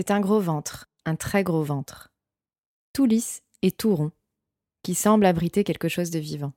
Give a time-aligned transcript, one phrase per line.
[0.00, 2.10] C'est un gros ventre, un très gros ventre.
[2.94, 4.12] Tout lisse et tout rond,
[4.82, 6.54] qui semble abriter quelque chose de vivant.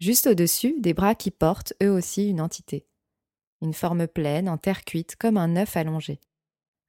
[0.00, 2.86] Juste au-dessus, des bras qui portent eux aussi une entité.
[3.62, 6.20] Une forme pleine, en terre cuite, comme un œuf allongé.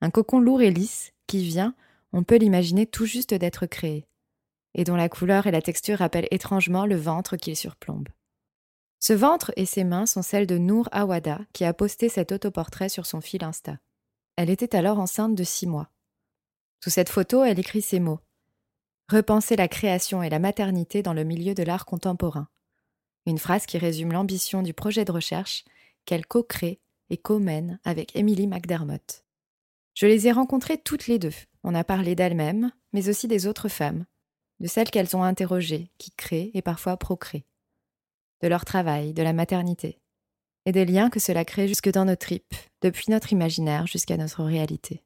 [0.01, 1.75] Un cocon lourd et lisse qui vient,
[2.11, 4.05] on peut l'imaginer tout juste d'être créé,
[4.73, 8.09] et dont la couleur et la texture rappellent étrangement le ventre qu'il surplombe.
[8.99, 12.89] Ce ventre et ses mains sont celles de Nour Awada, qui a posté cet autoportrait
[12.89, 13.77] sur son fil Insta.
[14.37, 15.89] Elle était alors enceinte de six mois.
[16.83, 18.21] Sous cette photo, elle écrit ces mots
[19.09, 22.47] Repenser la création et la maternité dans le milieu de l'art contemporain.
[23.25, 25.65] Une phrase qui résume l'ambition du projet de recherche
[26.05, 29.25] qu'elle co-crée et co-mène avec Emily McDermott.
[29.95, 31.33] Je les ai rencontrées toutes les deux.
[31.63, 34.05] On a parlé d'elles-mêmes, mais aussi des autres femmes,
[34.59, 37.43] de celles qu'elles ont interrogées, qui créent et parfois procréent
[38.41, 39.99] de leur travail, de la maternité,
[40.67, 44.43] et des liens que cela crée jusque dans nos tripes, depuis notre imaginaire jusqu'à notre
[44.43, 45.01] réalité.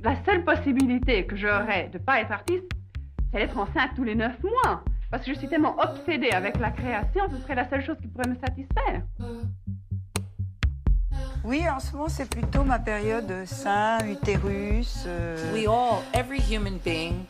[0.00, 2.70] La seule possibilité que j'aurais de ne pas être artiste,
[3.32, 4.84] c'est d'être enceinte tous les neuf mois.
[5.10, 8.06] Parce que je suis tellement obsédée avec la création, ce serait la seule chose qui
[8.06, 9.02] pourrait me satisfaire.
[11.44, 15.02] Oui, en ce moment, c'est plutôt ma période sein, utérus.
[15.06, 15.52] Euh...
[15.52, 17.26] We all, every human being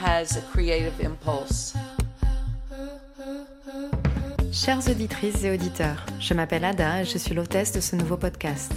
[0.00, 1.74] has a creative impulse.
[4.54, 8.72] Chères auditrices et auditeurs, je m'appelle Ada et je suis l'hôtesse de ce nouveau podcast.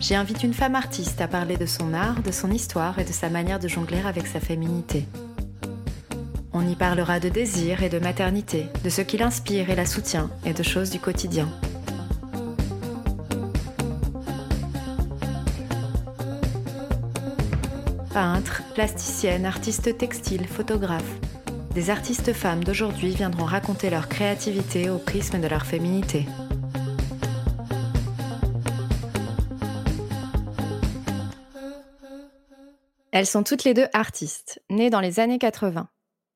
[0.00, 3.12] J'y invite une femme artiste à parler de son art, de son histoire et de
[3.12, 5.06] sa manière de jongler avec sa féminité.
[6.52, 10.30] On y parlera de désir et de maternité, de ce qui l'inspire et la soutient
[10.44, 11.48] et de choses du quotidien.
[18.12, 21.14] Peintre, plasticienne, artiste textile, photographe,
[21.78, 26.26] des artistes femmes d'aujourd'hui viendront raconter leur créativité au prisme de leur féminité.
[33.12, 35.88] Elles sont toutes les deux artistes, nées dans les années 80.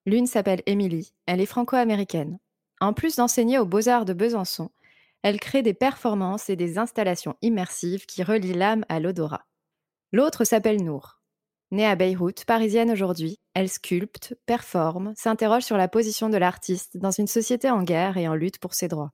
[0.07, 2.39] L'une s'appelle Émilie, elle est franco-américaine.
[2.81, 4.71] En plus d'enseigner aux Beaux-Arts de Besançon,
[5.23, 9.45] elle crée des performances et des installations immersives qui relient l'âme à l'odorat.
[10.13, 11.21] L'autre s'appelle Nour.
[11.73, 17.11] Née à Beyrouth, parisienne aujourd'hui, elle sculpte, performe, s'interroge sur la position de l'artiste dans
[17.11, 19.13] une société en guerre et en lutte pour ses droits.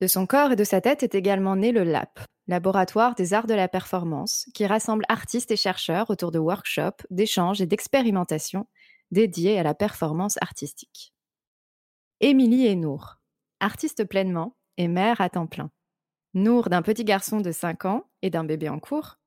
[0.00, 3.46] De son corps et de sa tête est également né le LAP, Laboratoire des arts
[3.46, 8.66] de la performance, qui rassemble artistes et chercheurs autour de workshops, d'échanges et d'expérimentations
[9.10, 11.14] dédiés à la performance artistique.
[12.20, 13.16] Émilie et Nour,
[13.60, 15.70] artiste pleinement et mère à temps plein.
[16.34, 19.18] Nour d'un petit garçon de 5 ans et d'un bébé en cours,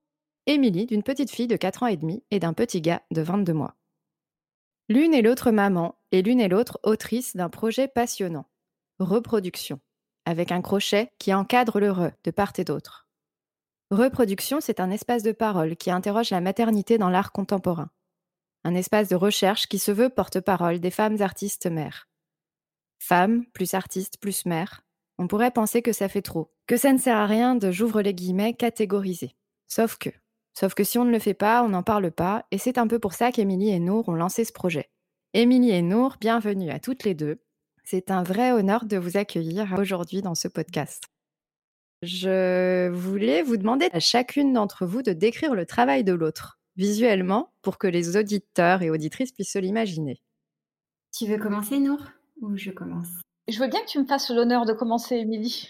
[0.45, 3.53] Émilie d'une petite fille de 4 ans et demi et d'un petit gars de 22
[3.53, 3.75] mois.
[4.89, 8.45] L'une et l'autre maman et l'une et l'autre autrice d'un projet passionnant,
[8.99, 9.81] Reproduction,
[10.25, 13.09] avec un crochet qui encadre le re de part et d'autre.
[13.91, 17.89] Reproduction, c'est un espace de parole qui interroge la maternité dans l'art contemporain.
[18.63, 22.07] Un espace de recherche qui se veut porte-parole des femmes artistes mères.
[22.97, 24.85] Femmes, plus artistes, plus mères.
[25.17, 28.01] On pourrait penser que ça fait trop, que ça ne sert à rien de, j'ouvre
[28.01, 29.35] les guillemets, catégoriser.
[29.67, 30.09] Sauf que,
[30.59, 32.87] Sauf que si on ne le fait pas, on n'en parle pas, et c'est un
[32.87, 34.89] peu pour ça qu'Émilie et Nour ont lancé ce projet.
[35.35, 37.43] Émilie et Nour, bienvenue à toutes les deux.
[37.83, 41.03] C'est un vrai honneur de vous accueillir aujourd'hui dans ce podcast.
[42.01, 47.51] Je voulais vous demander à chacune d'entre vous de décrire le travail de l'autre, visuellement,
[47.61, 50.23] pour que les auditeurs et auditrices puissent se l'imaginer.
[51.15, 51.99] Tu veux commencer, Nour?
[52.41, 53.21] Ou je commence?
[53.47, 55.69] Je veux bien que tu me fasses l'honneur de commencer, Émilie.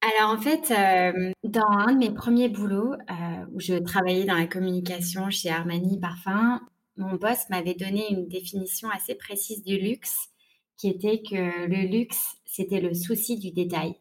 [0.00, 4.36] Alors en fait, euh, dans un de mes premiers boulots, euh, où je travaillais dans
[4.36, 6.60] la communication chez Armani Parfum,
[6.96, 10.28] mon boss m'avait donné une définition assez précise du luxe,
[10.76, 13.96] qui était que le luxe, c'était le souci du détail.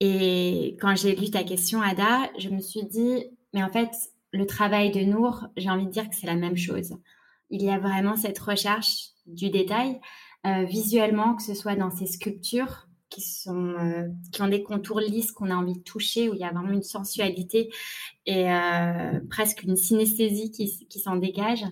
[0.00, 3.90] Et quand j'ai lu ta question, Ada, je me suis dit, mais en fait,
[4.32, 6.94] le travail de Nour, j'ai envie de dire que c'est la même chose.
[7.50, 10.00] Il y a vraiment cette recherche du détail,
[10.46, 15.00] euh, visuellement, que ce soit dans ses sculptures, qui sont euh, qui ont des contours
[15.00, 17.70] lisses qu'on a envie de toucher où il y a vraiment une sensualité
[18.26, 21.64] et euh, presque une synesthésie qui, qui s'en dégage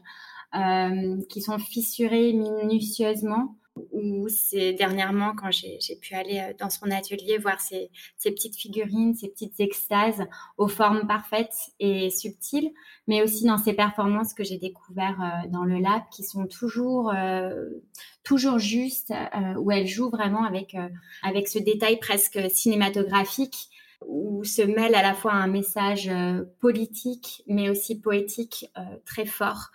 [0.54, 3.56] euh, qui sont fissurés minutieusement
[3.92, 7.90] ou c'est dernièrement quand j'ai pu aller euh, dans son atelier voir ces,
[8.22, 10.24] petites figurines, ces petites extases
[10.58, 12.70] aux formes parfaites et subtiles,
[13.06, 17.12] mais aussi dans ces performances que j'ai découvertes euh, dans le lab qui sont toujours
[17.12, 17.68] euh,
[18.22, 19.12] toujours justes,
[19.58, 20.74] où elle joue vraiment avec
[21.22, 23.68] avec ce détail presque cinématographique
[24.06, 26.10] où se mêle à la fois un message
[26.58, 28.70] politique mais aussi poétique
[29.04, 29.72] très fort.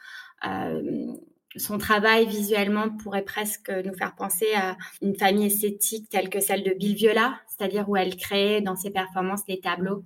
[1.56, 6.64] Son travail visuellement pourrait presque nous faire penser à une famille esthétique telle que celle
[6.64, 10.04] de Bill Viola, c'est-à-dire où elle crée dans ses performances les tableaux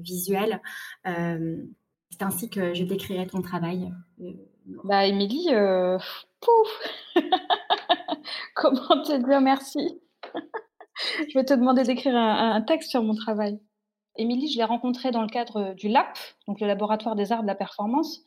[0.00, 0.62] visuel.
[1.04, 3.92] c'est ainsi que je décrirais ton travail.
[4.84, 5.50] Bah, Émilie,
[6.40, 7.14] pouf
[8.54, 10.00] Comment te dire merci
[11.28, 13.60] Je vais te demander d'écrire un, texte sur mon travail.
[14.16, 16.16] Émilie, je l'ai rencontrée dans le cadre du LAP,
[16.48, 18.22] donc le Laboratoire des Arts de la Performance,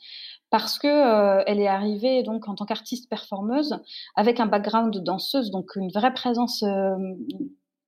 [0.50, 3.80] parce que euh, elle est arrivée donc en tant qu'artiste performeuse
[4.16, 6.96] avec un background de danseuse, donc une vraie présence, euh,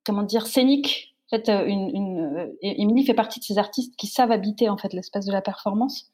[0.04, 1.16] comment dire, scénique.
[1.26, 4.76] En fait, euh, une, une, Émilie fait partie de ces artistes qui savent habiter en
[4.76, 6.10] fait l'espace de la performance.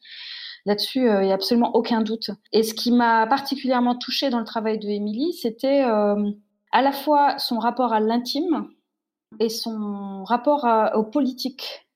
[0.64, 2.30] Là-dessus, il n'y a absolument aucun doute.
[2.52, 7.38] Et ce qui m'a particulièrement touchée dans le travail de Émilie, c'était à la fois
[7.38, 8.68] son rapport à l'intime
[9.40, 11.87] et son rapport à, aux politiques.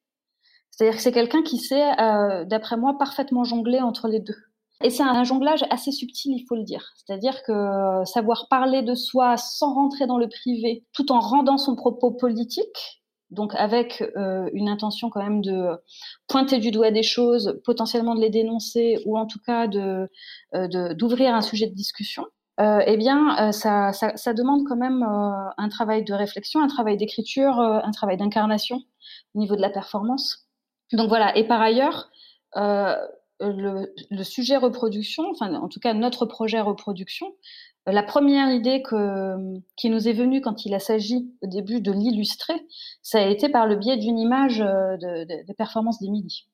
[0.72, 4.36] C'est-à-dire que c'est quelqu'un qui sait, euh, d'après moi, parfaitement jongler entre les deux.
[4.82, 6.92] Et c'est un jonglage assez subtil, il faut le dire.
[6.96, 11.58] C'est-à-dire que euh, savoir parler de soi sans rentrer dans le privé, tout en rendant
[11.58, 15.70] son propos politique, donc avec euh, une intention quand même de
[16.26, 20.08] pointer du doigt des choses, potentiellement de les dénoncer, ou en tout cas de
[20.94, 22.24] d'ouvrir un sujet de discussion.
[22.58, 27.58] eh bien, ça, ça, ça, demande quand même un travail de réflexion, un travail d'écriture,
[27.60, 28.80] un travail d'incarnation
[29.34, 30.41] au niveau de la performance.
[30.92, 31.36] Donc voilà.
[31.36, 32.10] Et par ailleurs,
[32.56, 32.96] euh,
[33.40, 37.26] le, sujet reproduction, enfin en tout cas notre projet reproduction,
[37.88, 38.82] euh, la première idée
[39.76, 42.54] qui nous est venue quand il a s'agi au début de l'illustrer,
[43.02, 46.46] ça a été par le biais d'une image euh, de, de, de performance d'Émilie.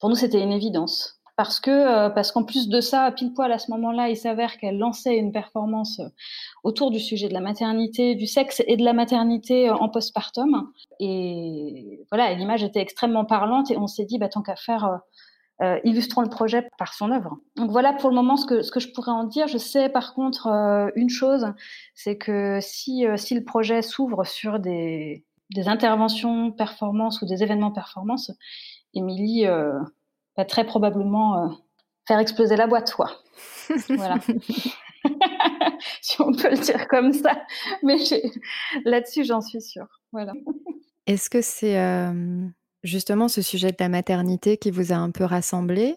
[0.00, 3.50] Pour nous, c'était une évidence parce que euh, parce qu'en plus de ça, pile poil
[3.50, 6.06] à ce moment-là, il s'avère qu'elle lançait une performance euh,
[6.62, 10.70] autour du sujet de la maternité, du sexe et de la maternité euh, en postpartum.
[11.00, 15.00] Et voilà, l'image était extrêmement parlante et on s'est dit, bah, tant qu'à faire,
[15.62, 17.38] euh, illustrons le projet par son œuvre.
[17.56, 19.48] Donc voilà pour le moment ce que, je pourrais en dire.
[19.48, 20.46] Je sais par contre
[20.94, 21.52] une chose,
[21.96, 27.72] c'est que si, si le projet s'ouvre sur des, des interventions performances ou des événements
[27.72, 28.30] performances,
[28.94, 29.44] Émilie
[30.36, 31.48] va très probablement euh,
[32.06, 33.10] faire exploser la boîte, quoi.
[33.88, 34.18] voilà.
[36.00, 37.42] si on peut le dire comme ça.
[37.82, 37.96] Mais
[38.84, 40.00] là-dessus, j'en suis sûre.
[40.12, 40.32] Voilà.
[41.06, 42.46] Est-ce que c'est euh,
[42.82, 45.96] justement ce sujet de la maternité qui vous a un peu rassemblé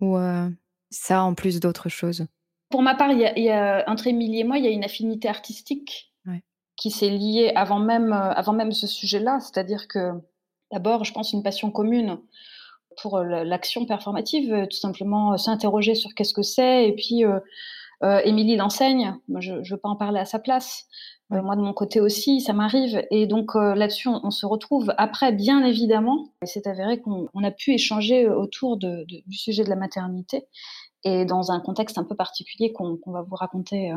[0.00, 0.48] ou euh,
[0.90, 2.26] ça en plus d'autres choses?
[2.70, 5.28] Pour ma part, il y, a, entre Émilie et moi, il y a une affinité
[5.28, 6.10] artistique
[6.76, 9.40] qui s'est liée avant même, avant même ce sujet-là.
[9.40, 10.12] C'est-à-dire que
[10.72, 12.18] d'abord, je pense une passion commune
[13.00, 16.88] pour euh, l'action performative, euh, tout simplement euh, s'interroger sur qu'est-ce que c'est.
[16.88, 17.24] Et puis,
[18.24, 20.86] Émilie l'enseigne, je ne veux pas en parler à sa place.
[21.30, 23.06] moi, de mon côté aussi, ça m'arrive.
[23.12, 26.32] Et donc là-dessus, on, se retrouve après, bien évidemment.
[26.42, 30.48] Il s'est avéré qu'on a pu échanger autour de, du sujet de la maternité
[31.04, 33.92] et dans un contexte un peu particulier qu'on va vous raconter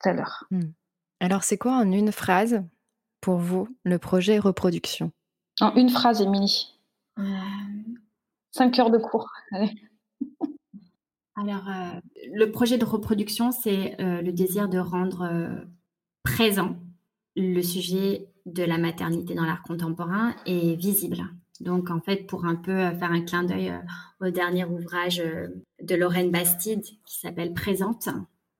[0.00, 0.44] tout à l'heure.
[0.50, 0.72] Hmm.
[1.20, 2.62] Alors, c'est quoi en une phrase
[3.20, 5.12] pour vous le projet reproduction?
[5.60, 6.73] En une phrase, Émilie.
[7.18, 7.22] Euh,
[8.50, 9.30] Cinq heures de cours.
[11.36, 12.00] Alors, euh,
[12.32, 15.28] le projet de reproduction, c'est euh, le désir de rendre
[16.22, 16.76] présent
[17.36, 21.24] le sujet de la maternité dans l'art contemporain et visible.
[21.60, 23.72] Donc, en fait, pour un peu faire un clin d'œil
[24.20, 25.22] au dernier ouvrage
[25.82, 28.08] de Lorraine Bastide qui s'appelle Présente,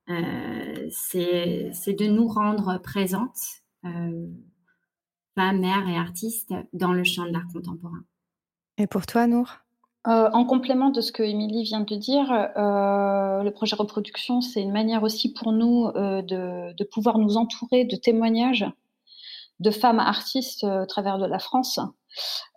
[0.07, 8.03] c'est de nous rendre présentes, femmes, mères et artistes, dans le champ de l'art contemporain.
[8.77, 9.57] Et pour toi, Nour?
[10.07, 14.61] Euh, en complément de ce que Émilie vient de dire, euh, le projet reproduction, c'est
[14.61, 18.65] une manière aussi pour nous euh, de, pouvoir nous entourer de témoignages
[19.59, 21.79] de femmes artistes au travers de la France,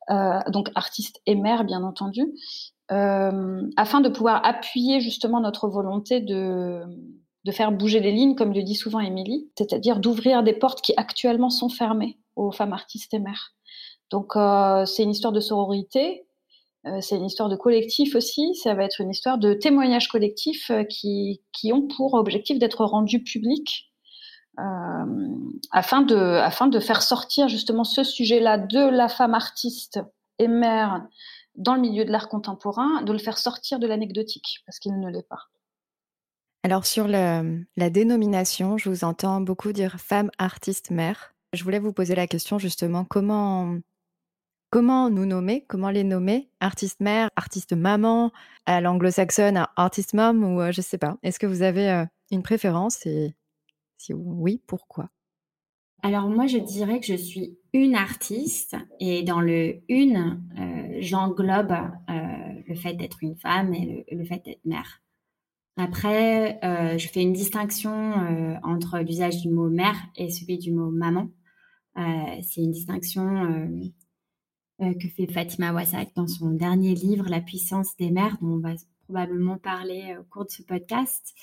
[0.09, 2.27] donc artistes et mères bien entendu,
[2.89, 6.83] afin de pouvoir appuyer justement notre volonté de,
[7.45, 10.93] de faire bouger les lignes, comme le dit souvent Émilie, c'est-à-dire d'ouvrir des portes qui
[10.97, 13.55] actuellement sont fermées aux femmes artistes et mères.
[14.11, 16.27] Donc euh, c'est une histoire de sororité,
[16.87, 20.71] euh, c'est une histoire de collectif aussi, ça va être une histoire de témoignages collectifs
[20.71, 23.85] euh, qui, qui ont pour objectif d'être rendus publics
[25.71, 30.01] afin, de, faire sortir justement ce sujet-là de la femme artiste
[30.41, 31.07] et mère
[31.55, 35.09] dans le milieu de l'art contemporain, de le faire sortir de l'anecdotique, parce qu'il ne
[35.09, 35.45] l'est pas.
[36.65, 37.45] Alors sur la
[37.77, 41.37] dénomination, je vous entends beaucoup dire femme artiste mère.
[41.53, 43.79] Je voulais vous poser la question justement, comment
[44.71, 46.51] Comment nous nommer Comment les nommer?
[46.61, 48.33] Artiste mère, artiste maman,
[48.67, 51.17] à l'anglo-saxonne, artiste mom ou euh, je sais pas.
[51.23, 53.35] Est-ce que vous avez euh, une préférence et
[53.97, 55.09] si oui, pourquoi?
[56.03, 61.75] Alors moi, je dirais que je suis une artiste et dans le une, euh, j'englobe
[62.67, 65.01] le fait d'être une femme et le fait d'être mère.
[65.79, 66.59] Après,
[66.99, 68.13] je fais une distinction
[68.63, 71.31] entre l'usage du mot mère et celui du mot maman.
[71.97, 73.81] c'est une distinction
[74.81, 78.75] que fait Fatima Wassak dans son dernier livre, La puissance des mères, dont on va
[79.05, 81.35] probablement parler au cours de ce podcast,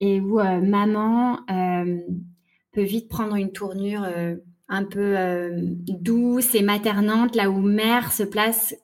[0.00, 1.38] et où maman
[2.72, 4.06] peut vite prendre une tournure
[4.68, 5.16] un peu
[5.88, 8.74] douce et maternante, là où mère se place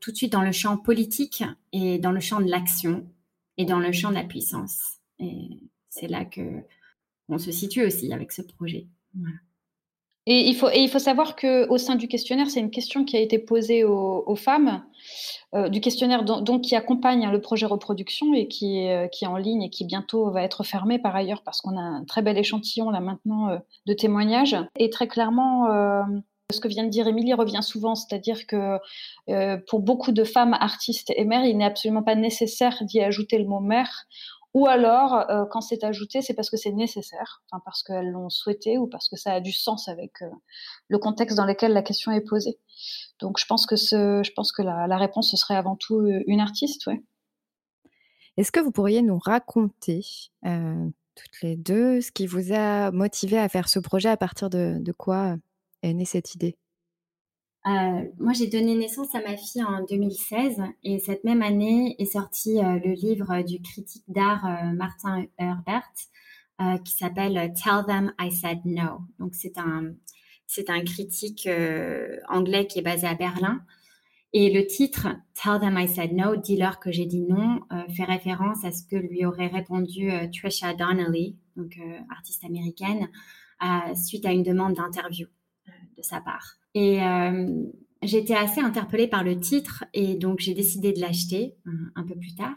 [0.00, 3.06] tout de suite dans le champ politique et dans le champ de l'action
[3.56, 4.98] et dans le champ de la puissance.
[5.18, 5.48] Et
[5.88, 6.62] c'est là que
[7.28, 8.86] on se situe aussi avec ce projet.
[10.28, 13.16] Et il faut, et il faut savoir qu'au sein du questionnaire, c'est une question qui
[13.16, 14.82] a été posée aux, femmes,
[15.54, 19.24] euh, du questionnaire donc, qui accompagne hein, le projet reproduction et qui est, euh, qui
[19.24, 22.04] est en ligne et qui bientôt va être fermé par ailleurs parce qu'on a un
[22.04, 24.56] très bel échantillon là maintenant euh, de témoignages.
[24.76, 25.66] Et très clairement,
[26.52, 28.78] ce que vient de dire Émilie revient souvent, c'est-à-dire que
[29.68, 33.44] pour beaucoup de femmes artistes et mères, il n'est absolument pas nécessaire d'y ajouter le
[33.44, 34.06] mot mère.
[34.56, 38.78] Ou alors, euh, quand c'est ajouté, c'est parce que c'est nécessaire, parce qu'elles l'ont souhaité
[38.78, 40.30] ou parce que ça a du sens avec euh,
[40.88, 42.58] le contexte dans lequel la question est posée.
[43.20, 46.40] Donc, je pense que, je pense que la, réponse, ce serait avant tout euh, une
[46.40, 47.04] artiste, ouais.
[48.38, 50.00] Est-ce que vous pourriez nous raconter
[50.42, 54.08] toutes les deux ce qui vous a motivé à faire ce projet?
[54.08, 55.36] À partir de quoi
[55.82, 56.56] est née cette idée?
[57.66, 62.58] Moi, j'ai donné naissance à ma fille en 2016 et cette même année est sorti
[62.58, 65.90] euh, le livre du critique d'art euh, Martin Herbert
[66.86, 69.00] qui s'appelle Tell Them I Said No.
[69.18, 69.92] Donc, c'est un,
[70.46, 71.46] c'est un critique
[72.30, 73.60] anglais qui est basé à Berlin.
[74.32, 77.60] Et le titre Tell Them I Said No, dis-leur que j'ai dit non,
[77.94, 81.78] fait référence à ce que lui aurait répondu Trisha Donnelly, donc
[82.10, 83.10] artiste américaine,
[83.94, 85.26] suite à une demande d'interview
[85.96, 86.58] de sa part.
[86.74, 87.46] Et euh,
[88.02, 92.14] j'étais assez interpellée par le titre et donc j'ai décidé de l'acheter euh, un, peu
[92.14, 92.56] plus tard.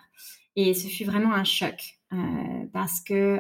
[0.55, 2.17] Et ce fut vraiment un choc euh,
[2.74, 3.39] parce que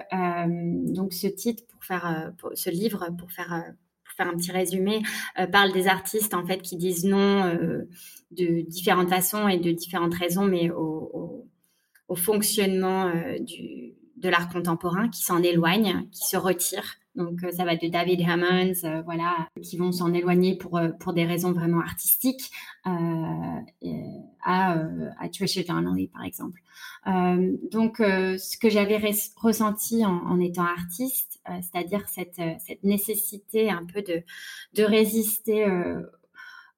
[0.93, 3.65] donc ce titre pour faire ce livre pour faire
[4.15, 5.01] faire un petit résumé
[5.51, 7.43] parle des artistes en fait qui disent non
[8.31, 11.45] de différentes façons et de différentes raisons, mais au,
[12.07, 17.65] au fonctionnement du, de l'art contemporain qui s'en éloigne, qui se retire donc euh, ça
[17.65, 21.81] va de David Hammonds, euh, voilà, qui vont s'en éloigner pour euh, des raisons vraiment
[21.81, 22.49] artistiques,
[22.85, 24.77] à
[25.19, 26.61] à Trisha Donnelly par exemple.
[27.71, 28.99] donc ce que j'avais
[29.35, 35.65] ressenti en, étant artiste, c'est-à-dire cette cette nécessité un peu de résister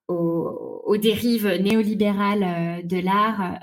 [0.07, 3.59] aux, aux, dérives néolibérales de l'art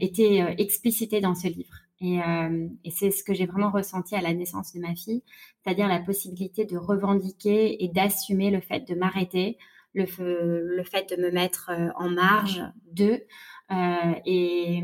[0.00, 1.81] était explicité dans ce livre.
[2.02, 5.22] Euh, et, c'est ce que j'ai vraiment ressenti à la naissance de ma fille,
[5.62, 9.56] c'est-à-dire la possibilité de revendiquer et d'assumer le fait de m'arrêter,
[9.94, 13.20] le, fait de me mettre euh, en marge d'eux
[13.70, 14.82] euh, et,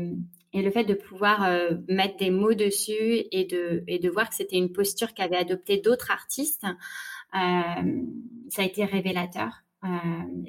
[0.53, 1.47] le fait de pouvoir
[1.87, 6.65] mettre des mots dessus et de, voir que c'était une posture qu'avaient adoptée d'autres artistes,
[7.31, 9.63] ça a été révélateur.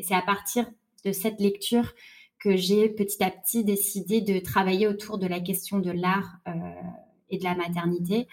[0.02, 0.66] c'est à partir
[1.04, 1.92] de cette lecture
[2.40, 6.52] que j'ai petit à petit décidé de travailler autour de la question de l'art euh,
[7.28, 8.26] et de la maternité,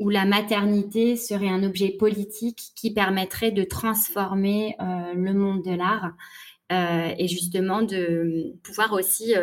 [0.00, 5.70] où la maternité serait un objet politique qui permettrait de transformer euh, le monde de
[5.70, 6.12] l'art
[6.72, 9.34] euh, et justement de pouvoir aussi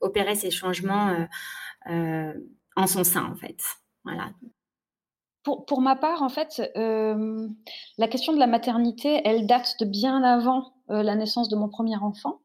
[0.00, 1.26] opérer ces changements
[1.86, 3.58] en son sein, en fait.
[4.04, 4.30] Voilà.
[5.42, 10.22] Pour, pour, ma part, en fait, la question de la maternité, elle date de bien
[10.22, 12.40] avant la naissance de mon premier enfant.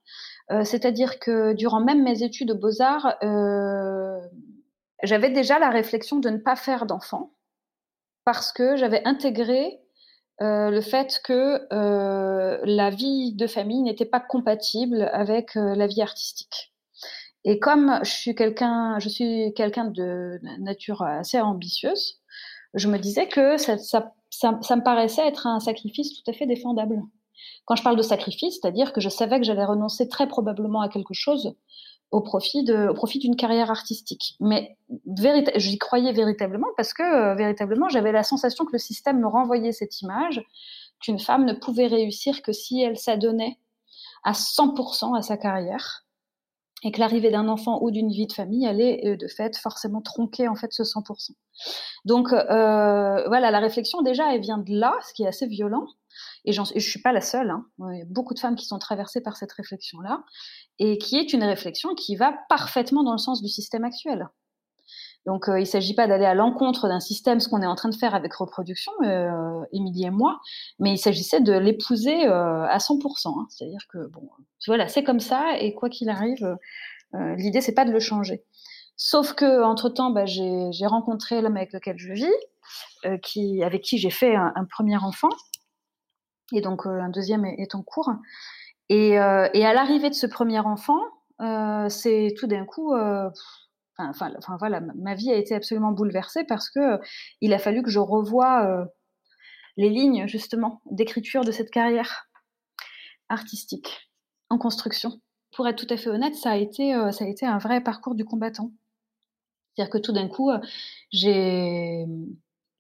[0.51, 4.19] Euh, c'est-à-dire que durant même mes études de beaux-arts, euh,
[5.01, 7.31] j'avais déjà la réflexion de ne pas faire d'enfants
[8.25, 9.79] parce que j'avais intégré
[10.41, 11.67] euh, le fait que
[12.65, 16.73] la vie de famille n'était pas compatible avec la vie artistique.
[17.45, 22.21] Et comme je suis quelqu'un, je suis quelqu'un de nature assez ambitieuse,
[22.73, 23.75] je me disais que ça,
[24.41, 27.01] me paraissait être un sacrifice tout à fait défendable.
[27.65, 30.89] Quand je parle de sacrifice, c'est-à-dire que je savais que j'allais renoncer très probablement à
[30.89, 31.55] quelque chose
[32.13, 34.35] au profit de, au profit d'une carrière artistique.
[34.39, 34.77] Mais
[35.55, 39.71] j'y croyais véritablement parce que euh, véritablement j'avais la sensation que le système me renvoyait
[39.71, 40.45] cette image
[41.01, 43.57] qu'une femme ne pouvait réussir que si elle s'adonnait
[44.23, 46.05] à 100% à sa carrière
[46.83, 50.01] et que l'arrivée d'un enfant ou d'une vie de famille allait euh, de fait forcément
[50.01, 51.31] tronquer en fait ce 100%.
[52.05, 55.87] Donc euh, voilà, la réflexion déjà elle vient de là, ce qui est assez violent.
[56.45, 57.53] Et, je ne suis pas la seule.
[57.79, 60.23] Il y a beaucoup de femmes qui sont traversées par cette réflexion-là,
[60.79, 64.27] et qui est une réflexion qui va parfaitement dans le sens du système actuel.
[65.25, 67.75] Donc, euh, il ne s'agit pas d'aller à l'encontre d'un système, ce qu'on est en
[67.75, 70.39] train de faire avec reproduction, euh, Émilie et moi,
[70.79, 73.27] mais il s'agissait de l'épouser euh, à 100%.
[73.27, 73.45] Hein.
[73.49, 74.29] C'est-à-dire que, bon,
[74.67, 76.57] voilà, c'est comme ça, et quoi qu'il arrive,
[77.37, 78.43] l'idée, c'est pas de le changer.
[78.97, 82.33] Sauf que, entre-temps, bah, j'ai rencontré l'homme avec lequel je vis,
[83.03, 85.29] avec qui j'ai fait un, premier enfant,
[86.53, 88.11] et donc euh, un deuxième est, en cours.
[88.89, 90.99] Et, et à l'arrivée de ce premier enfant,
[91.89, 92.93] c'est tout d'un coup
[93.97, 96.99] Enfin, voilà, ma vie a été absolument bouleversée parce que
[97.41, 98.87] il a fallu que je revoie
[99.77, 102.27] les lignes justement d'écriture de cette carrière
[103.29, 104.09] artistique
[104.49, 105.21] en construction.
[105.55, 108.15] Pour être tout à fait honnête, ça a été, ça a été un vrai parcours
[108.15, 108.71] du combattant.
[109.75, 110.51] C'est-à-dire que tout d'un coup,
[111.11, 112.05] j'ai,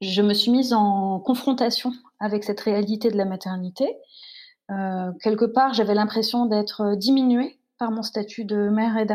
[0.01, 3.97] je me suis mise en confrontation avec cette réalité de la maternité.
[5.21, 9.05] quelque part, j'avais l'impression d'être diminuée par mon statut de mère et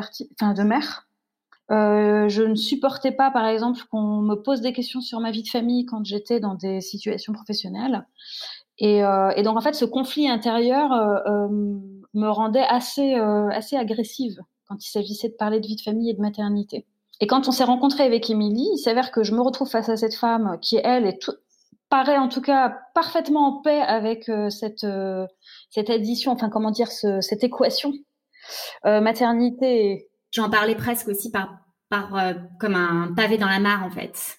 [0.41, 1.09] enfin de mère,
[1.71, 5.43] euh, je ne supportais pas, par exemple, qu'on me pose des questions sur ma vie
[5.43, 8.07] de famille quand j'étais dans des situations professionnelles.
[8.79, 11.49] Et, euh, donc, en fait, ce conflit intérieur euh, euh
[12.15, 16.11] me rendait assez, euh, assez agressive quand il s'agissait de parler de vie de famille
[16.11, 16.87] et de maternité.
[17.21, 19.97] Et quand on s'est rencontré avec Émilie, il s'avère que je me retrouve face à
[19.97, 21.35] cette femme qui, elle, est tout,
[21.91, 24.87] paraît en tout cas parfaitement en paix avec cette,
[25.71, 27.93] cette addition, enfin, comment dire, ce, cette équation
[28.85, 31.49] maternité J'en parlais presque aussi par,
[31.89, 34.39] par euh, comme un pavé dans la mare, en fait.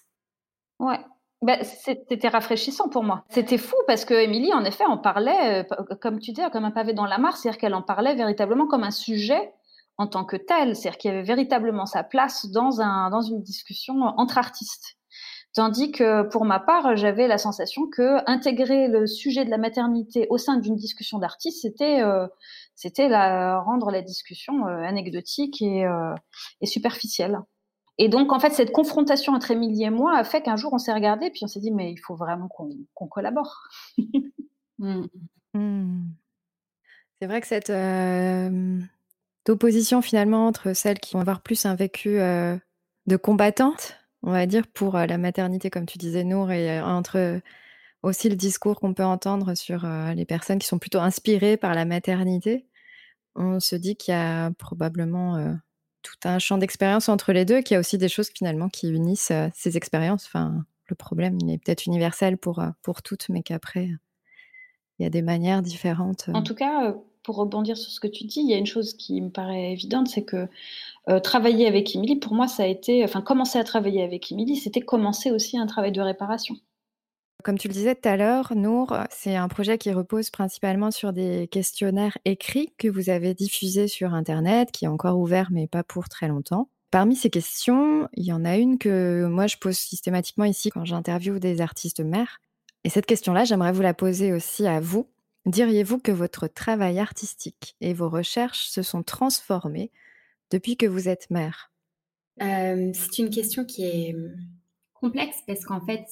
[0.78, 1.00] Ouais.
[1.42, 3.24] Bah, c'était rafraîchissant pour moi.
[3.30, 6.70] C'était fou parce que Émilie, en effet, en parlait, euh, comme tu dis, comme un
[6.70, 9.54] pavé dans la mare, c'est-à-dire qu'elle en parlait véritablement comme un sujet
[9.96, 13.42] en tant que tel, c'est-à-dire qu'il y avait véritablement sa place dans, un, dans une
[13.42, 14.98] discussion entre artistes.
[15.52, 20.28] Tandis que pour ma part, j'avais la sensation que intégrer le sujet de la maternité
[20.30, 22.28] au sein d'une discussion d'artistes, c'était euh,
[22.76, 26.14] c'était la, rendre la discussion euh, anecdotique et, euh,
[26.60, 27.40] et, superficielle.
[27.98, 30.78] Et donc, en fait, cette confrontation entre Émilie et moi a fait qu'un jour, on
[30.78, 33.68] s'est regardé, puis on s'est dit, mais il faut vraiment qu'on collabore.
[35.52, 36.04] Mmh.
[37.20, 37.70] C'est vrai que cette
[39.46, 44.66] opposition, finalement, entre celles qui vont avoir plus un vécu de combattante, on va dire,
[44.66, 47.40] pour la maternité, comme tu disais, Nour, et entre
[48.02, 51.84] aussi le discours qu'on peut entendre sur les personnes qui sont plutôt inspirées par la
[51.84, 52.66] maternité
[53.34, 55.52] on se dit qu'il y a probablement euh,
[56.02, 58.88] tout un champ d'expérience entre les deux, qu'il y a aussi des choses finalement qui
[58.90, 60.26] unissent euh, ces expériences.
[60.26, 63.90] Enfin, le problème, il est peut-être universel pour, euh, pour toutes, mais qu'après,
[64.98, 66.28] il y a des manières différentes.
[66.32, 68.94] En tout cas, pour rebondir sur ce que tu dis, il y a une chose
[68.94, 70.48] qui me paraît évidente, c'est que
[71.22, 74.80] travailler avec Émilie, pour moi, ça a été, enfin, commencer à travailler avec Émilie, c'était
[74.80, 76.56] commencer aussi un travail de réparation.
[77.42, 81.14] Comme tu le disais tout à l'heure, Nour, c'est un projet qui repose principalement sur
[81.14, 85.82] des questionnaires écrits que vous avez diffusés sur Internet, qui est encore ouvert mais pas
[85.82, 86.68] pour très longtemps.
[86.90, 90.84] Parmi ces questions, il y en a une que moi je pose systématiquement ici quand
[90.84, 92.40] j'interviewe des artistes mères.
[92.84, 95.06] Et cette question-là, j'aimerais vous la poser aussi à vous.
[95.46, 99.90] Diriez-vous que votre travail artistique et vos recherches se sont transformés
[100.50, 101.72] depuis que vous êtes mère?
[102.42, 104.34] Euh, C'est une question qui est hum,
[104.94, 106.04] complexe parce qu'en fait,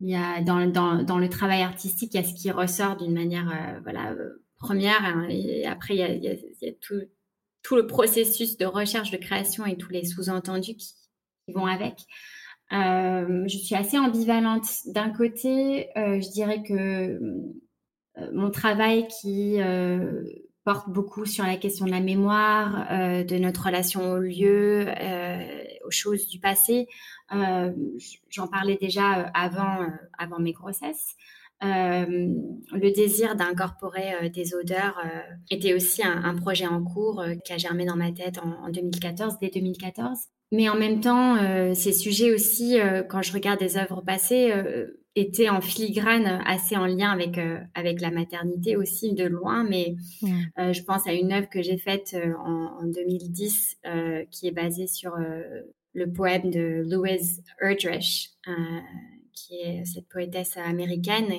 [0.00, 3.80] y a dans, le travail artistique, il y a ce qui ressort d'une manière euh,
[3.82, 5.04] voilà, euh, première.
[5.04, 9.90] Hein, et après, il y a, tout, le processus de recherche, de création et tous
[9.90, 10.94] les sous-entendus qui,
[11.48, 11.98] vont avec.
[12.70, 14.66] Je suis assez ambivalente.
[14.86, 17.20] D'un côté, je dirais que euh,
[18.32, 19.58] mon travail qui
[20.64, 24.86] porte beaucoup sur la question de la mémoire, de notre relation au lieu,
[25.84, 26.86] aux choses du passé,
[27.32, 27.72] euh,
[28.28, 29.86] j'en parlais déjà euh, avant, euh,
[30.18, 31.14] avant mes grossesses.
[31.62, 35.00] le désir d'incorporer des odeurs
[35.50, 39.48] était aussi un, projet en cours qui a germé dans ma tête en, 2014, dès
[39.48, 40.18] 2014.
[40.52, 41.38] Mais en même temps,
[41.74, 42.76] ces sujets aussi,
[43.08, 44.52] quand je regarde des œuvres passées,
[45.16, 47.38] étaient en filigrane assez en lien avec
[47.74, 49.64] avec la maternité aussi de loin.
[49.64, 49.96] Mais
[50.56, 53.78] je pense à une œuvre que j'ai faite en, en, 2010
[54.30, 55.12] qui est basée sur
[55.94, 58.52] le poème de Louise Erdrich, euh,
[59.32, 61.32] qui est cette poétesse américaine.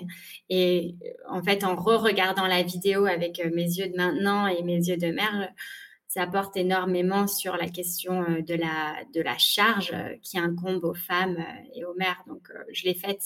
[0.50, 0.96] Et
[1.30, 4.98] en fait, en re-regardant la vidéo avec euh, mes yeux de maintenant et mes yeux
[4.98, 5.50] de mère,
[6.08, 10.94] ça porte énormément sur la question euh, de la, de la charge qui incombe aux
[10.94, 12.24] femmes et aux mères.
[12.28, 13.22] Donc, je l'ai faite.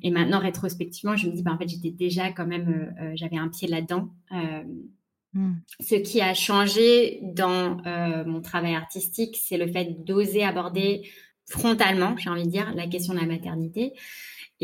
[0.00, 3.48] Et maintenant, rétrospectivement, je me dis, bah, en fait, j'étais déjà quand même, j'avais un
[3.48, 4.08] pied là-dedans.
[5.34, 5.54] Hmm.
[5.80, 11.08] Ce qui a changé dans euh, mon travail artistique, c'est le fait d'oser aborder
[11.48, 13.92] frontalement, j'ai envie de dire, la question de la maternité.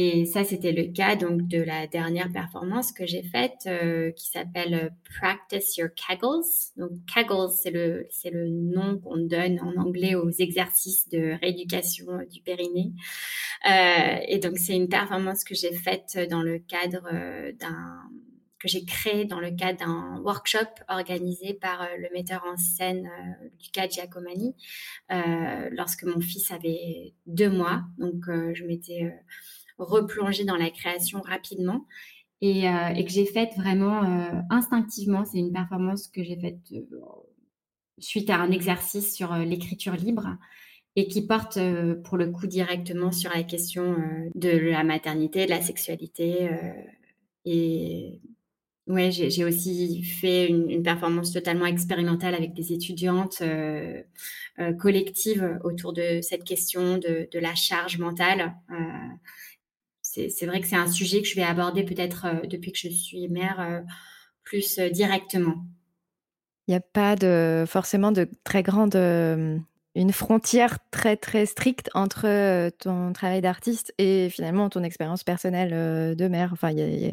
[0.00, 4.28] Et ça, c'était le cas donc de la dernière performance que j'ai faite, euh, qui
[4.28, 6.70] s'appelle euh, Practice Your Kegels.
[6.76, 12.40] Donc Kegels, c'est le le nom qu'on donne en anglais aux exercices de rééducation du
[12.42, 12.92] périnée.
[13.68, 17.10] Euh, et donc c'est une performance que j'ai faite dans le cadre
[17.58, 18.08] d'un
[18.58, 23.06] que j'ai créé dans le cadre d'un workshop organisé par euh, le metteur en scène
[23.06, 24.54] euh, Luca Giacomani
[25.12, 27.82] euh, lorsque mon fils avait deux mois.
[27.98, 29.12] Donc, je m'étais
[29.78, 31.86] replongée dans la création rapidement.
[32.40, 34.02] et, et que j'ai faite vraiment
[34.50, 35.24] instinctivement.
[35.24, 36.58] C'est une performance que j'ai faite
[37.98, 40.36] suite à un exercice sur l'écriture libre
[40.94, 41.58] et qui porte
[42.04, 43.96] pour le coup directement sur la question
[44.36, 46.48] de la maternité, de la sexualité
[47.44, 48.20] et
[48.88, 54.02] Ouais, j'ai aussi fait une, performance totalement expérimentale avec des étudiantes euh,
[54.60, 58.54] euh, collectives autour de cette question de, la charge mentale.
[58.70, 58.74] Euh,
[60.28, 63.28] c'est vrai que c'est un sujet que je vais aborder peut-être depuis que je suis
[63.28, 63.84] mère
[64.44, 65.64] plus directement.
[66.66, 68.96] Il n'y a pas de forcément de très grande
[69.94, 76.28] une frontière très très stricte entre ton travail d'artiste et finalement ton expérience personnelle de
[76.28, 76.50] mère.
[76.52, 77.10] Enfin, il y a,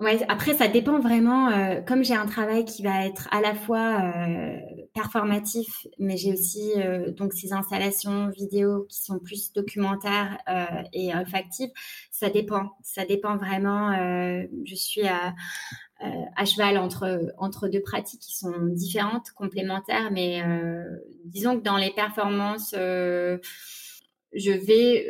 [0.00, 1.48] Ouais, après, ça dépend vraiment.
[1.48, 4.56] Euh, comme j'ai un travail qui va être à la fois euh,
[5.00, 10.38] performatif, mais j'ai aussi euh, donc ces installations vidéo qui sont plus documentaires
[10.92, 11.70] et olfactives,
[12.10, 12.70] ça dépend.
[12.82, 13.92] Ça dépend vraiment.
[14.64, 15.34] je suis à,
[16.00, 20.42] à cheval entre, entre deux pratiques qui sont différentes, complémentaires, mais
[21.24, 23.40] disons que dans les performances, je
[24.32, 25.06] vais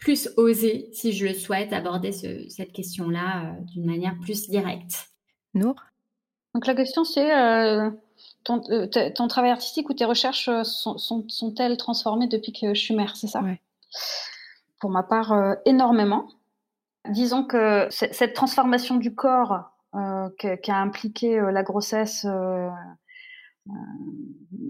[0.00, 5.10] plus oser, si je le souhaite, aborder cette question-là euh, d'une manière plus directe.
[5.54, 5.76] Nour?
[6.54, 7.30] Donc la question c'est
[8.48, 12.94] euh, euh, ton, travail artistique ou tes recherches sont, elles transformées depuis que je suis
[12.94, 13.42] mère, c'est ça?
[14.80, 16.28] Pour ma part, énormément.
[17.08, 19.70] Disons que cette transformation du corps
[20.38, 22.26] qui a impliqué la grossesse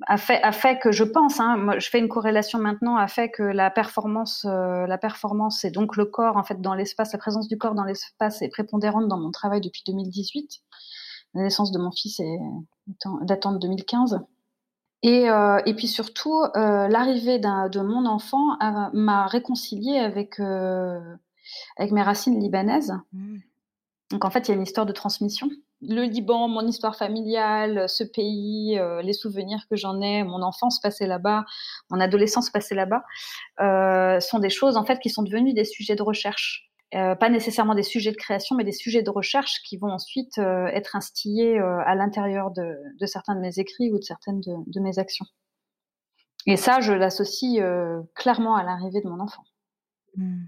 [0.06, 3.08] a fait, a fait que je pense, hein, moi, je fais une corrélation maintenant, a
[3.08, 7.12] fait que la performance, euh, la performance et donc le corps en fait dans l'espace,
[7.12, 10.62] la présence du corps dans l'espace est prépondérante dans mon travail depuis 2018.
[11.34, 12.38] La naissance de mon fils est
[13.22, 14.20] datant de 2015.
[15.02, 18.58] Et, euh, et puis surtout, euh, l'arrivée de mon enfant
[18.92, 22.94] m'a réconcilié avec, avec mes racines libanaises.
[23.12, 23.38] Mmh.
[24.10, 25.48] Donc en fait, il y a une histoire de transmission
[25.82, 30.80] le Liban, mon histoire familiale, ce pays, euh, les souvenirs que j'en ai, mon enfance
[30.80, 31.44] passée là-bas,
[31.90, 33.02] mon adolescence passée là-bas,
[33.60, 36.69] euh, sont des choses en fait qui sont devenues des sujets de recherche.
[36.94, 40.38] Euh, pas nécessairement des sujets de création, mais des sujets de recherche qui vont ensuite
[40.38, 45.26] être instillés à l'intérieur de, certains de mes écrits ou de certaines de, mes actions.
[46.46, 47.62] Et ça, je l'associe
[48.16, 49.44] clairement à l'arrivée de mon enfant.
[50.16, 50.46] Mmh.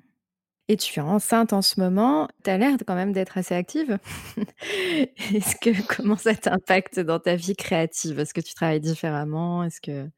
[0.69, 3.99] Et tu es enceinte en ce moment, tu as l'air quand même d'être assez active.
[5.35, 8.19] Est-ce que comment ça t'impacte dans ta vie créative?
[8.19, 9.65] Est-ce que tu travailles différemment?
[9.65, 10.09] Est-ce que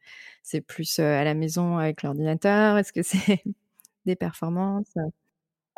[0.42, 2.76] c'est plus à la maison avec l'ordinateur?
[2.78, 3.42] Est-ce que c'est
[4.06, 4.94] des performances?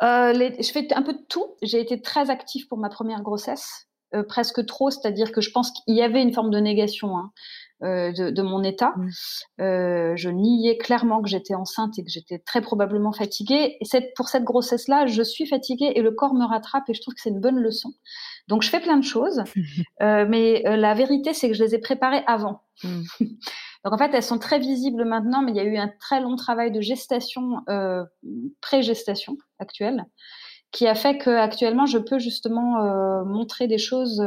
[0.03, 1.55] Euh, Je fais un peu de tout.
[1.61, 5.71] J'ai été très active pour ma première grossesse, euh, presque trop, c'est-à-dire que je pense
[5.71, 7.17] qu'il y avait une forme de négation.
[7.17, 7.31] Hein.
[7.83, 8.95] Euh, de, mon état.
[9.61, 13.77] Euh, je niais clairement que j'étais enceinte et que j'étais très probablement fatiguée.
[13.79, 17.01] Et cette, pour cette grossesse-là, je suis fatiguée et le corps me rattrape et je
[17.01, 17.93] trouve que c'est une bonne leçon.
[18.47, 19.43] Donc je fais plein de choses,
[19.99, 22.63] mais la vérité c'est que je les ai préparées avant.
[23.83, 26.21] Donc en fait, elles sont très visibles maintenant, mais il y a eu un très
[26.21, 27.63] long travail de gestation,
[28.61, 30.05] pré-gestation actuelle,
[30.71, 34.21] qui a fait que actuellement je peux justement montrer des choses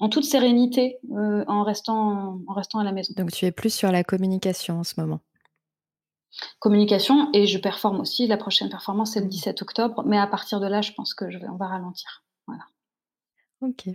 [0.00, 3.14] en toute sérénité euh, en, restant, en restant à la maison.
[3.16, 5.20] Donc tu es plus sur la communication en ce moment
[6.58, 8.26] Communication et je performe aussi.
[8.26, 11.30] La prochaine performance c'est le 17 octobre, mais à partir de là, je pense que
[11.30, 12.24] je vais, on va ralentir.
[12.46, 12.64] Voilà.
[13.60, 13.88] Ok.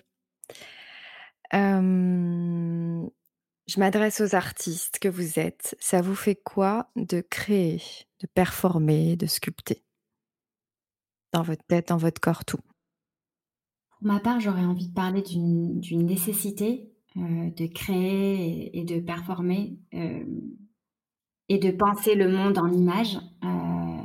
[3.69, 5.77] Je m'adresse aux artistes que vous êtes.
[5.79, 7.81] Ça vous fait quoi de créer,
[8.19, 9.83] de performer, de sculpter?
[11.33, 12.59] Dans votre tête, dans votre corps, tout
[13.99, 19.77] pour ma part, j'aurais envie de parler d'une nécessité euh, de créer et, de performer
[19.93, 20.23] euh,
[21.49, 23.97] et de penser le monde en images euh,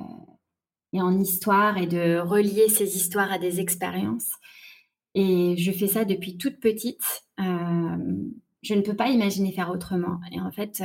[0.93, 4.33] et en histoire et de relier ces histoires à des expériences.
[5.15, 7.25] Et je fais ça depuis toute petite.
[8.65, 10.19] Je ne peux pas imaginer faire autrement.
[10.33, 10.83] Et en fait,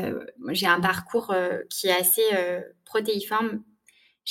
[0.51, 1.33] j'ai un parcours
[1.69, 2.21] qui est assez
[2.85, 3.63] protéiforme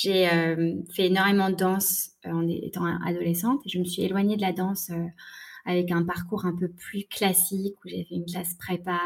[0.01, 4.41] j'ai euh, fait énormément de danse euh, en étant adolescente je me suis éloignée de
[4.41, 5.05] la danse euh,
[5.65, 8.97] avec un parcours un peu plus classique où j'ai fait une classe prépa,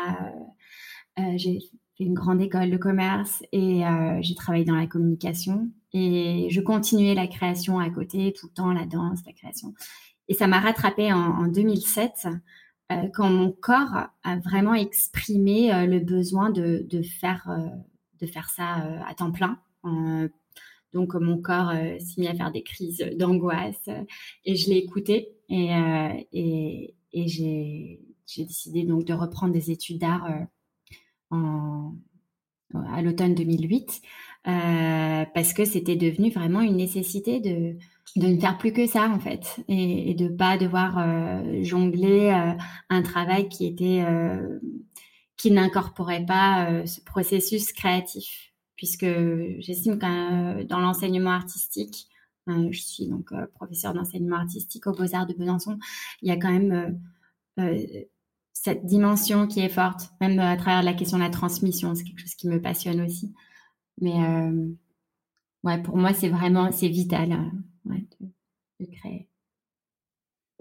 [1.35, 1.59] j'ai
[1.97, 3.81] fait une grande école de commerce et
[4.21, 8.71] j'ai travaillé dans la communication et je continuais la création à côté tout le temps,
[8.71, 9.73] la danse, la création.
[10.29, 12.27] Et ça m'a rattrapée en 2007
[13.13, 17.49] quand mon corps a vraiment exprimé le besoin de, de faire,
[18.19, 19.59] de faire ça à temps plein,
[20.93, 23.89] donc mon corps euh, s'est mis à faire des crises d'angoisse
[24.45, 27.99] et je l'ai écouté et, euh, et, et j'ai,
[28.37, 30.27] décidé donc de reprendre des études d'art
[31.31, 31.89] euh,
[32.91, 34.01] à l'automne 2008
[34.43, 37.77] parce que c'était devenu vraiment une nécessité de,
[38.15, 42.29] de ne faire plus que ça en fait et, et de pas devoir euh, jongler
[42.29, 42.53] euh,
[42.89, 44.59] un travail qui était euh,
[45.37, 48.51] qui n'incorporait pas ce processus créatif.
[48.75, 49.05] Puisque
[49.59, 52.07] j'estime que dans l'enseignement artistique
[52.47, 55.79] je suis donc professeur d'enseignement artistique aux Beaux-Arts de Besançon
[56.21, 56.99] il y a quand même
[58.51, 61.95] cette dimension qui est forte même à travers la question de la transmission.
[61.95, 63.33] C'est quelque chose qui me passionne aussi.
[64.01, 64.13] Mais
[65.63, 67.51] ouais pour moi c'est vraiment c'est vital
[67.85, 69.27] de, créer.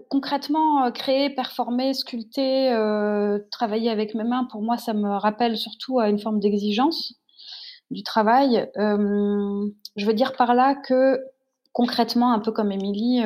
[0.09, 5.57] Concrètement, euh, créer, performer, sculpter, euh, travailler avec mes mains, pour moi, ça me rappelle
[5.57, 7.15] surtout à une forme d'exigence
[7.91, 8.69] du travail.
[8.77, 11.19] Euh, je veux dire par là que
[11.71, 13.23] concrètement, un peu comme Émilie,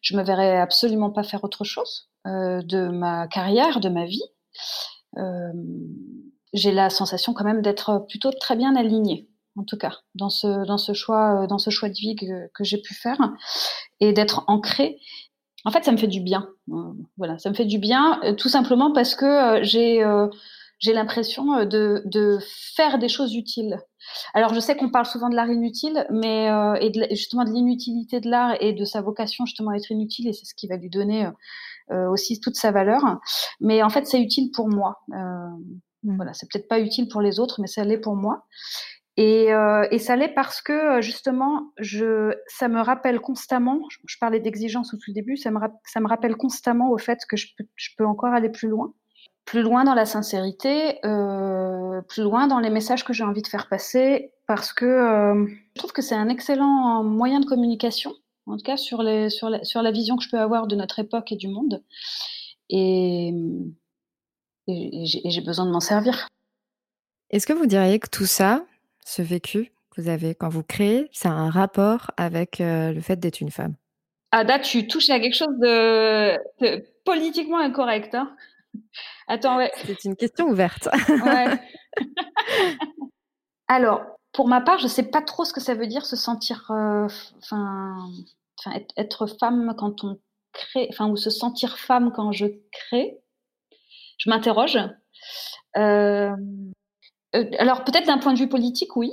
[0.00, 4.22] je me verrais absolument pas faire autre chose de ma carrière, de ma vie.
[6.54, 10.66] j'ai la sensation quand même d'être plutôt très bien alignée en tout cas, dans ce,
[10.66, 13.18] dans ce, choix, euh, dans ce choix de vie que, que j'ai pu faire
[14.00, 14.98] et d'être ancrée.
[15.64, 16.48] En fait, ça me fait du bien.
[16.70, 20.04] Euh, voilà, ça me fait du bien euh, tout simplement parce que j'ai
[20.78, 22.38] j'ai l'impression de, de
[22.74, 23.78] faire des choses utiles.
[24.32, 26.46] Alors, je sais qu'on parle souvent de l'art inutile, mais
[26.80, 30.26] et de, justement de l'inutilité de l'art et de sa vocation justement à être inutile,
[30.26, 31.28] et c'est ce qui va lui donner
[31.90, 33.02] aussi toute sa valeur.
[33.60, 35.02] Mais en fait, c'est utile pour moi.
[36.02, 36.16] Mmh.
[36.16, 38.46] Voilà, c'est peut-être pas utile pour les autres, mais ça l'est pour moi.
[39.16, 44.16] Et, euh, et, ça l'est parce que euh, justement, je, ça me rappelle constamment, je,
[44.18, 47.48] parlais d'exigence au tout début, ça me, rappelle constamment au fait que je
[47.98, 48.94] peux, encore aller plus loin,
[49.44, 53.48] plus loin dans la sincérité, euh, plus loin dans les messages que j'ai envie de
[53.48, 58.14] faire passer, parce que je trouve que c'est un excellent moyen de communication,
[58.46, 61.48] en tout cas sur, la, vision que je peux avoir de notre époque et du
[61.48, 61.82] monde.
[62.70, 63.34] Et
[64.66, 66.28] j'ai besoin de m'en servir.
[67.30, 68.64] Est-ce que vous diriez que tout ça,
[69.10, 73.00] ce vécu que vous avez quand vous créez, ça a un rapport avec euh, le
[73.00, 73.74] fait d'être une femme?
[74.30, 76.38] Ada, tu touches à quelque chose de,
[77.04, 78.14] politiquement incorrect.
[78.14, 78.36] Hein
[79.26, 79.72] Attends, ouais.
[79.74, 80.88] C'est une question ouverte.
[81.08, 81.60] ouais.
[83.68, 86.16] Alors, pour ma part, je ne sais pas trop ce que ça veut dire se
[86.16, 87.96] sentir, euh, enfin,
[88.96, 90.20] être femme quand on
[90.52, 93.18] crée, enfin, ou se sentir femme quand je crée.
[94.18, 94.78] Je m'interroge.
[95.76, 96.36] Euh,
[97.32, 99.12] alors peut-être d'un point de vue politique, oui.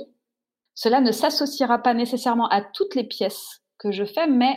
[0.74, 4.56] Cela ne s'associera pas nécessairement à toutes les pièces que je fais, mais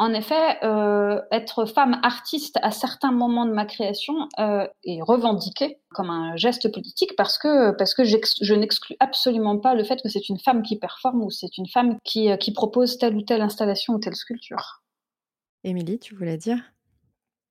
[0.00, 5.80] en effet, euh, être femme artiste à certains moments de ma création euh, est revendiqué
[5.90, 10.08] comme un geste politique parce que parce que je n'exclus absolument pas le fait que
[10.08, 13.42] c'est une femme qui performe ou c'est une femme qui, qui propose telle ou telle
[13.42, 14.84] installation ou telle sculpture.
[15.64, 16.62] Émilie, tu voulais dire?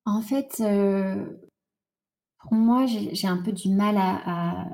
[0.06, 0.62] En fait,
[2.38, 4.64] pour moi, j'ai un peu du mal à, à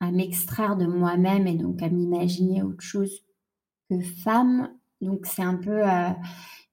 [0.00, 3.22] m'extraire de moi-même et donc à m'imaginer autre chose
[3.90, 4.70] que femme.
[5.00, 6.10] Donc c'est un peu euh,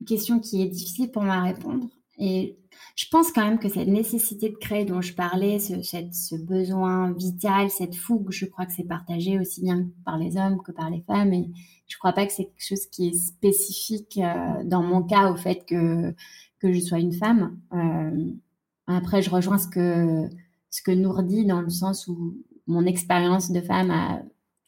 [0.01, 1.88] une question qui est difficile pour moi à répondre.
[2.19, 2.57] Et
[2.95, 7.69] je pense quand même que cette nécessité de créer dont je parlais, ce, besoin vital,
[7.71, 11.01] cette fougue, je crois que c'est partagé aussi bien par les hommes que par les
[11.01, 11.33] femmes.
[11.33, 11.49] Et
[11.88, 15.36] je crois pas que c'est quelque chose qui est spécifique euh, dans mon cas au
[15.36, 16.13] fait que,
[16.59, 17.57] que je sois une femme.
[17.73, 18.31] Euh,
[18.86, 20.29] après, je rejoins ce que,
[20.69, 23.91] ce que Nour dit dans le sens où mon expérience de femme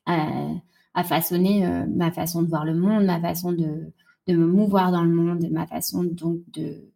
[0.05, 3.93] a, façonné euh, ma façon de voir le monde, ma façon de,
[4.27, 6.91] me mouvoir dans le monde, ma façon donc de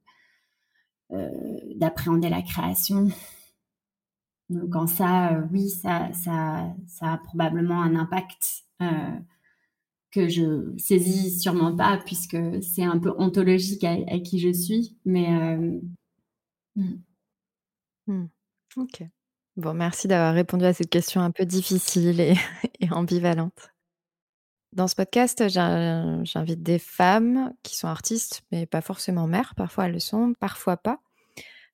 [1.12, 3.08] euh, d'appréhender la création.
[4.50, 8.66] Donc en ça, euh, oui, ça, ça, ça a probablement un impact
[10.12, 15.58] que je saisis sûrement pas puisque c'est un peu ontologique à, qui je suis, mais
[16.76, 17.04] hmm.
[18.08, 18.26] Hmm.
[18.78, 19.04] ok.
[19.60, 22.38] Bon, merci d'avoir répondu à cette question un peu difficile et,
[22.92, 23.74] ambivalente.
[24.72, 29.56] Dans ce podcast, j'invite des femmes qui sont artistes, mais pas forcément mères.
[29.56, 31.00] Parfois elles le sont, parfois pas.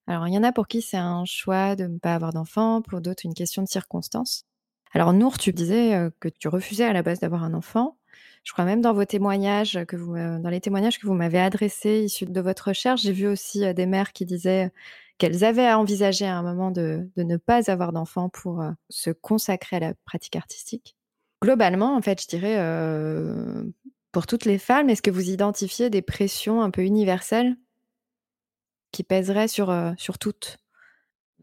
[0.08, 2.82] Alors il y en a pour qui c'est un choix de ne pas avoir d'enfant,
[2.82, 4.48] pour d'autres une question de circonstance.
[4.92, 7.98] Alors Nour, tu disais euh, que tu refusais à la base d'avoir un enfant.
[8.44, 11.40] Je crois même dans vos témoignages que vous, euh, dans les témoignages que vous m'avez
[11.40, 14.72] adressés issus de votre recherche, j'ai vu aussi euh, des mères qui disaient
[15.18, 19.78] qu'elles avaient envisagé à un moment de, ne pas avoir d'enfants pour euh, se consacrer
[19.78, 20.96] à la pratique artistique.
[21.42, 23.64] Globalement, en fait, je dirais, euh,
[24.12, 27.56] pour toutes les femmes, est-ce que vous identifiez des pressions un peu universelles
[28.92, 30.58] qui pèseraient sur, euh, sur toutes?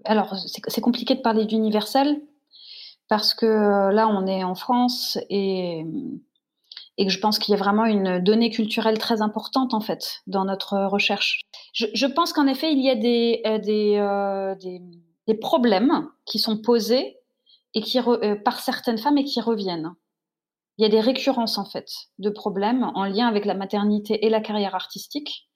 [0.05, 2.21] Alors, c'est compliqué de parler d'universel
[3.09, 5.85] parce que là, on est en France et
[6.99, 10.21] et que je pense qu'il y a vraiment une donnée culturelle très importante en fait
[10.27, 11.41] dans notre recherche.
[11.73, 14.83] Je, pense qu'en effet il y a des, euh, euh, des,
[15.27, 17.19] des, problèmes qui sont posés
[17.75, 19.95] et qui euh, par certaines femmes et qui reviennent.
[20.77, 24.29] il y a des récurrences en fait de problèmes en lien avec la maternité et
[24.29, 25.49] la carrière artistique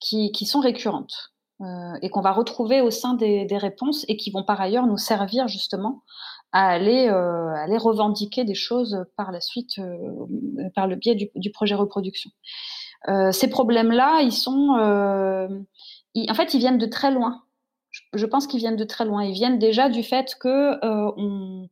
[0.00, 1.32] qui, qui sont récurrentes
[2.02, 4.96] et qu'on va retrouver au sein des, des, réponses et qui vont par ailleurs nous
[4.96, 6.04] servir justement
[6.52, 11.74] à aller, euh, revendiquer des choses par la suite euh, par le biais du, projet
[11.74, 12.30] reproduction.
[13.08, 15.48] Euh, ces problèmes-là, ils sont, euh,
[16.16, 17.42] en fait, ils viennent de très loin.
[18.12, 19.24] Je, pense qu'ils viennent de très loin.
[19.24, 21.68] Ils viennent déjà du fait que on,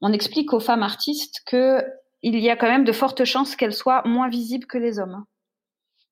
[0.00, 1.84] on explique aux femmes artistes que
[2.22, 5.24] il y a quand même de fortes chances qu'elles soient moins visibles que les hommes.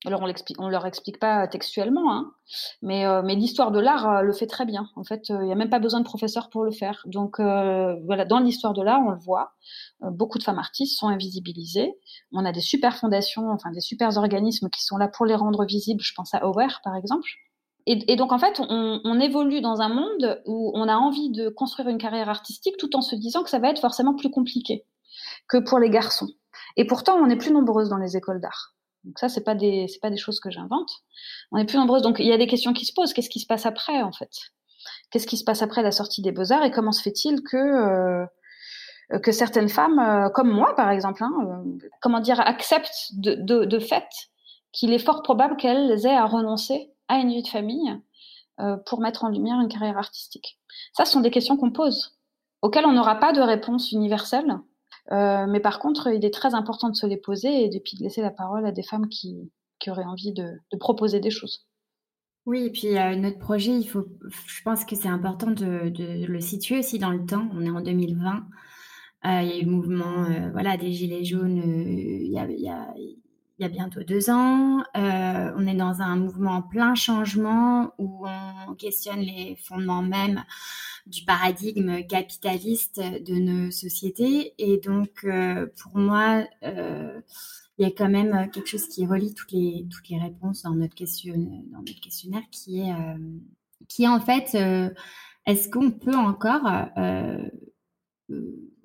[0.05, 2.33] Alors on ne leur explique pas textuellement, hein,
[2.81, 4.89] mais, euh, mais l'histoire de l'art euh, le fait très bien.
[4.97, 7.03] En fait, il euh, n'y a même pas besoin de professeur pour le faire.
[7.05, 9.53] Donc voilà, dans l'histoire de l'art, on le voit,
[10.01, 11.93] beaucoup de femmes artistes sont invisibilisées.
[12.33, 15.65] On a des super fondations, enfin des super organismes qui sont là pour les rendre
[15.65, 16.01] visibles.
[16.01, 17.29] Je pense à Aware par exemple.
[17.85, 21.89] Et, donc en fait, on, évolue dans un monde où on a envie de construire
[21.89, 24.85] une carrière artistique tout en se disant que ça va être forcément plus compliqué
[25.49, 26.29] que pour les garçons.
[26.77, 28.73] Et pourtant, on est plus nombreuses dans les écoles d'art.
[29.03, 30.89] Donc ça, c'est pas des, c'est pas des choses que j'invente.
[31.51, 32.01] On est plus nombreuses.
[32.01, 33.13] Donc il y a des questions qui se posent.
[33.13, 34.31] Qu'est-ce qui se passe après, en fait?
[35.11, 37.57] Qu'est-ce qui se passe après la sortie des beaux arts et comment se fait-il que
[37.57, 38.25] euh,
[39.21, 43.65] que certaines femmes, euh, comme moi par exemple, hein, euh, comment dire, acceptent de, de,
[43.65, 44.07] de fait
[44.71, 48.01] qu'il est fort probable qu'elles aient à renoncer à une vie de famille
[48.85, 50.59] pour mettre en lumière une carrière artistique?
[50.93, 52.17] Ça, ce sont des questions qu'on pose,
[52.61, 54.57] auxquelles on n'aura pas de réponse universelle.
[55.11, 58.21] Euh, mais par contre, il est très important de se les poser et de, laisser
[58.21, 61.67] la parole à des femmes qui, qui auraient envie de, proposer des choses.
[62.45, 64.05] Oui, et puis notre projet, il faut,
[64.47, 67.47] je pense que c'est important de, le situer aussi dans le temps.
[67.53, 68.47] On est en 2020.
[69.25, 72.45] Euh, il y a eu le mouvement euh, voilà, des Gilets jaunes il y, a,
[72.49, 72.67] y
[73.63, 74.83] a, bientôt deux ans.
[74.93, 78.27] on est dans un mouvement en plein changement où
[78.67, 80.43] on questionne les fondements même
[81.05, 84.53] du paradigme capitaliste de nos sociétés.
[84.57, 87.19] Et donc, euh, pour moi, euh,
[87.77, 90.75] il y a quand même quelque chose qui relie toutes les, toutes les réponses dans
[90.75, 93.17] notre, questionnaire, qui est, euh,
[93.87, 94.55] qui en fait,
[95.45, 96.63] est-ce qu'on peut encore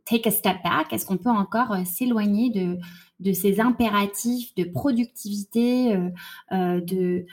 [0.04, 0.92] take a step back?
[0.92, 2.78] Est-ce qu'on peut encore s'éloigner de,
[3.20, 5.94] de ces impératifs de productivité,
[6.50, 7.26] de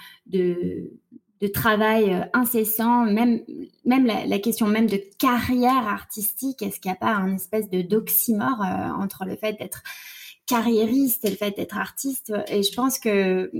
[1.41, 3.41] de travail euh, incessant, même,
[3.85, 8.61] la, question même de carrière artistique, est-ce qu'il n'y a pas un espèce de d'oxymore
[8.61, 9.83] euh, entre le fait d'être
[10.47, 12.33] carriériste et le fait d'être artiste?
[12.47, 13.51] Et je pense que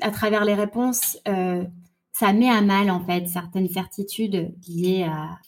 [0.00, 1.64] à travers les réponses, euh,
[2.12, 5.38] ça met à mal en fait certaines certitudes liées à,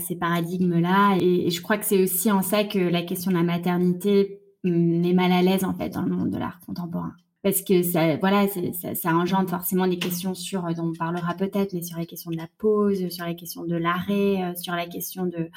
[0.00, 1.18] ces paradigmes-là.
[1.20, 4.40] Et, et, je crois que c'est aussi en ça que la question de la maternité
[4.64, 7.14] met mal à l'aise en fait dans le monde de l'art contemporain
[7.46, 11.32] parce que ça, voilà, ça, ça, engendre forcément des questions sur, euh, dont on parlera
[11.34, 14.74] peut-être, mais sur les questions de la pause, sur les questions de l'arrêt, euh, sur
[14.74, 15.48] la question de,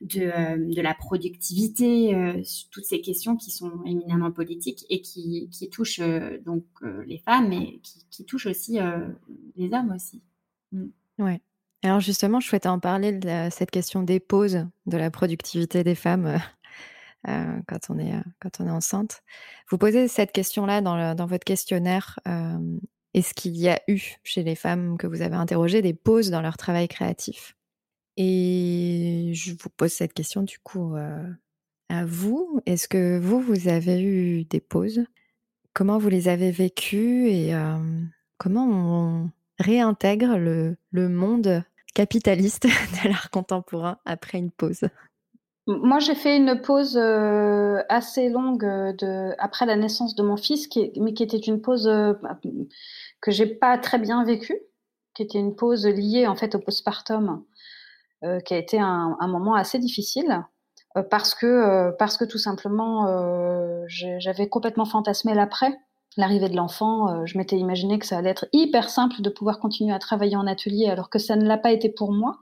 [0.00, 5.70] de, euh, de la productivité, toutes ces questions qui sont éminemment politiques et qui, qui
[5.70, 6.00] touchent
[6.44, 6.64] donc
[7.06, 8.80] les femmes, mais qui, qui touchent aussi
[9.54, 10.20] les hommes aussi.
[10.72, 10.86] Mm.
[11.20, 11.40] Ouais.
[11.84, 15.94] Alors justement, je souhaitais en parler de cette question des pauses, de la productivité des
[15.94, 16.40] femmes
[17.26, 19.22] euh, quand, on est, euh, quand on est enceinte.
[19.70, 22.20] Vous posez cette question-là dans, votre questionnaire.
[22.28, 22.78] Euh,
[23.12, 26.40] Est-ce qu'il y a eu chez les femmes que vous avez interrogées des pauses dans
[26.40, 27.56] leur travail créatif?
[28.16, 30.96] Et je vous pose cette question du coup
[31.88, 32.60] à vous.
[32.66, 35.04] Est-ce que vous, vous avez eu des pauses?
[35.72, 37.52] Comment vous les avez vécues et
[38.36, 41.62] comment on réintègre le monde
[41.94, 42.66] capitaliste
[43.04, 44.88] de l'art contemporain après une pause?
[45.68, 50.66] Moi, j'ai fait une pause euh, assez longue euh, après la naissance de mon fils,
[50.96, 52.14] mais qui était une pause euh,
[53.20, 54.58] que j'ai pas très bien vécue,
[55.12, 57.44] qui était une pause liée en fait au postpartum,
[58.24, 60.42] euh, qui a été un, moment assez difficile
[61.10, 63.06] parce que parce que tout simplement
[63.86, 65.78] j'avais complètement fantasmé l'après,
[66.16, 67.26] l'arrivée de l'enfant.
[67.26, 70.46] je m'étais imaginé que ça allait être hyper simple de pouvoir continuer à travailler en
[70.46, 72.38] atelier, alors que ça ne l'a pas été pour moi.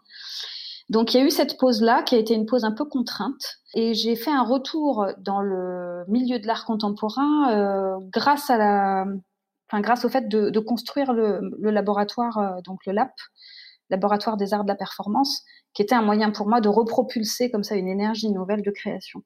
[0.89, 3.59] Donc il y a eu cette pause-là qui a été une pause un peu contrainte
[3.75, 9.05] et j'ai fait un retour dans le milieu de l'art contemporain euh, grâce à la,
[9.69, 13.13] enfin grâce au fait de, de construire le, le laboratoire, euh, donc le LAP,
[13.91, 17.65] laboratoire des arts de la performance, qui était un moyen pour moi de repropulser comme
[17.65, 19.23] ça une énergie nouvelle de création.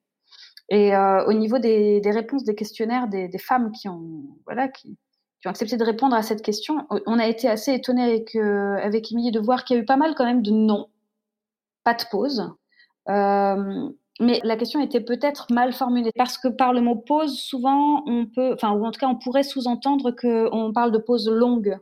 [0.71, 4.69] Et euh, au niveau des, des, réponses des questionnaires des, des, femmes qui ont, voilà,
[4.69, 4.97] qui,
[5.41, 8.77] qui ont accepté de répondre à cette question, on a été assez étonnés avec, euh,
[8.77, 10.89] avec Emilie de voir qu'il y a eu pas mal quand même de non
[11.85, 12.53] pas de pause.
[13.09, 13.89] Euh,
[14.21, 18.27] mais la question était peut-être mal formulée parce que par le mot pause, souvent on
[18.27, 21.79] peut, enfin, ou en tout cas on pourrait sous-entendre qu'on parle de pause longue.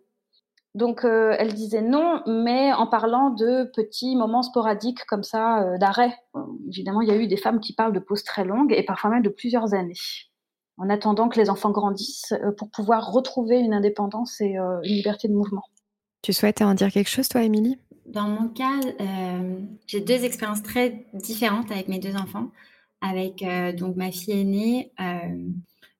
[0.75, 5.79] Donc, euh, elle disait non, mais en parlant de petits moments sporadiques comme ça, euh,
[5.79, 6.15] d'arrêt.
[6.69, 9.11] Évidemment, il y a eu des femmes qui parlent de pauses très longues et parfois
[9.11, 9.99] même de plusieurs années,
[10.77, 15.35] en attendant que les enfants grandissent pour pouvoir retrouver une indépendance et une liberté de
[15.35, 15.65] mouvement.
[16.23, 17.79] Tu souhaites en dire quelque chose, toi, Émilie?
[18.09, 18.81] Dans mon cas,
[19.87, 22.51] j'ai deux expériences très différentes avec mes deux enfants.
[23.01, 23.45] Avec
[23.77, 24.93] donc ma fille aînée,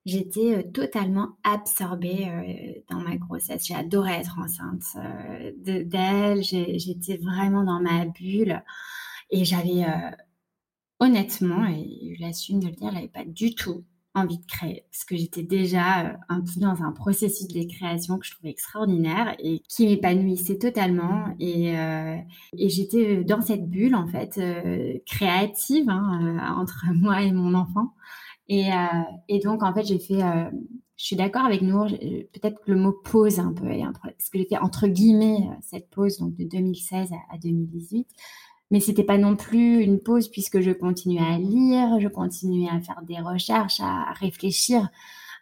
[0.09, 3.65] j'étais euh, totalement absorbée euh, dans ma grossesse.
[3.65, 6.43] J'ai adoré être enceinte euh, d'elle.
[6.43, 8.63] J'étais vraiment dans ma bulle
[9.31, 9.85] et j'avais
[10.99, 13.83] honnêtement, et je l'assume de le dire, j'avais pas du tout
[14.15, 14.85] envie de créer.
[14.91, 19.35] Parce que j'étais déjà un peu dans un processus de création que je trouvais extraordinaire
[19.39, 21.35] et qui m'épanouissait totalement.
[21.39, 24.39] Et, et j'étais dans cette bulle en fait
[25.05, 27.93] créative hein, entre moi et mon enfant.
[28.49, 30.49] Et, euh, donc, en fait, j'ai fait, euh,
[30.97, 33.67] je suis d'accord avec Nour, peut-être que le mot pause un peu,
[34.03, 38.07] parce que j'ai fait entre guillemets euh, cette pause donc de 2016 à, 2018.
[38.71, 42.79] Mais c'était pas non plus une pause puisque je continuais à lire, je continuais à
[42.79, 44.89] faire des recherches, à réfléchir.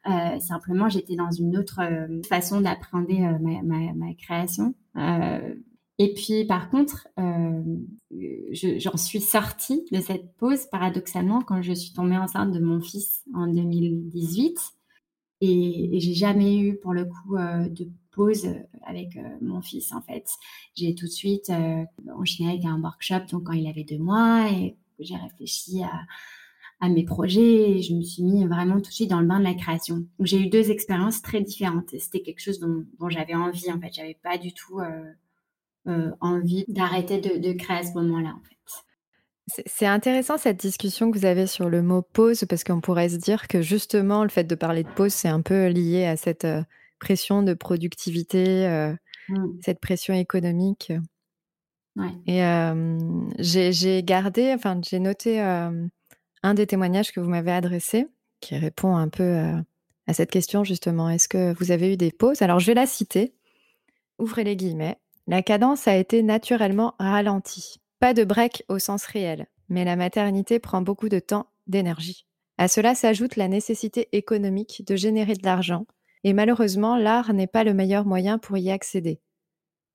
[0.09, 1.81] Euh, simplement, j'étais dans une autre
[2.27, 4.73] façon d'appréhender ma, ma, ma, création.
[4.95, 5.55] Euh,
[5.99, 7.63] et puis, par contre, euh,
[8.51, 13.23] j'en suis sortie de cette pause, paradoxalement, quand je suis tombée enceinte de mon fils
[13.33, 14.76] en 2018.
[15.41, 18.47] Et, j'ai jamais eu, pour le coup, euh, de pause
[18.85, 20.27] avec euh, mon fils, en fait.
[20.75, 21.83] J'ai tout de suite euh,
[22.17, 27.03] enchaîné avec un workshop, donc quand il avait deux mois, et j'ai réfléchi à, mes
[27.03, 29.55] projets et je me suis mis vraiment tout de suite dans le bain de la
[29.55, 30.05] création.
[30.19, 33.91] J'ai eu deux expériences très différentes et c'était quelque chose dont, j'avais envie en fait.
[33.93, 35.11] J'avais pas du tout euh,
[35.87, 38.56] euh, envie d'arrêter de, créer à ce moment-là, en fait.
[39.47, 43.15] C'est intéressant cette discussion que vous avez sur le mot pause, parce qu'on pourrait se
[43.15, 46.43] dire que justement, le fait de parler de pause, c'est un peu lié à cette
[46.43, 46.63] euh,
[46.99, 48.93] pression de productivité, euh,
[49.29, 49.45] mmh.
[49.63, 50.91] cette pression économique.
[52.27, 52.43] Et
[53.39, 58.07] j'ai gardé, enfin, j'ai noté un des témoignages que vous m'avez adressé,
[58.39, 59.35] qui répond un peu
[60.05, 61.09] à cette question justement.
[61.09, 62.43] Est-ce que vous avez eu des pauses?
[62.43, 63.33] Alors, je vais la citer.
[64.19, 64.99] Ouvrez les guillemets.
[65.25, 67.79] La cadence a été naturellement ralentie.
[67.99, 72.27] Pas de break au sens réel, mais la maternité prend beaucoup de temps, d'énergie.
[72.57, 75.85] À cela s'ajoute la nécessité économique de générer de l'argent,
[76.23, 79.19] et malheureusement, l'art n'est pas le meilleur moyen pour y accéder.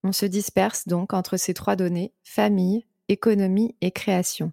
[0.04, 4.52] On se disperse donc entre ces trois données, famille, économie et création.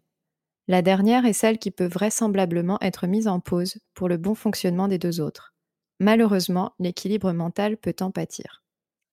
[0.68, 4.88] La dernière est celle qui peut vraisemblablement être mise en pause pour le bon fonctionnement
[4.88, 5.56] des deux autres.
[6.00, 8.64] Malheureusement, l'équilibre mental peut en pâtir.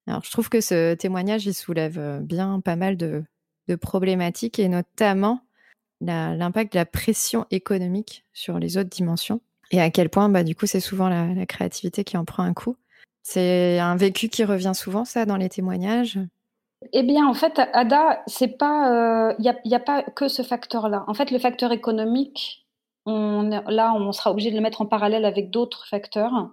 [0.06, 3.24] Alors, je trouve que ce témoignage, il soulève euh, bien pas mal de,
[3.74, 5.40] problématiques et notamment
[6.00, 9.40] l'impact de la pression économique sur les autres dimensions
[9.70, 12.54] et à quel point, bah, du coup, c'est souvent la, créativité qui en prend un
[12.54, 12.76] coup.
[13.22, 16.18] C'est un vécu qui revient souvent, ça, dans les témoignages?
[16.92, 21.04] Eh bien, en fait, Ada, c'est pas, il euh, n'y a, pas que ce facteur-là.
[21.08, 22.66] En fait, le facteur économique,
[23.06, 26.50] on, là, on sera obligé de le mettre en parallèle avec d'autres facteurs,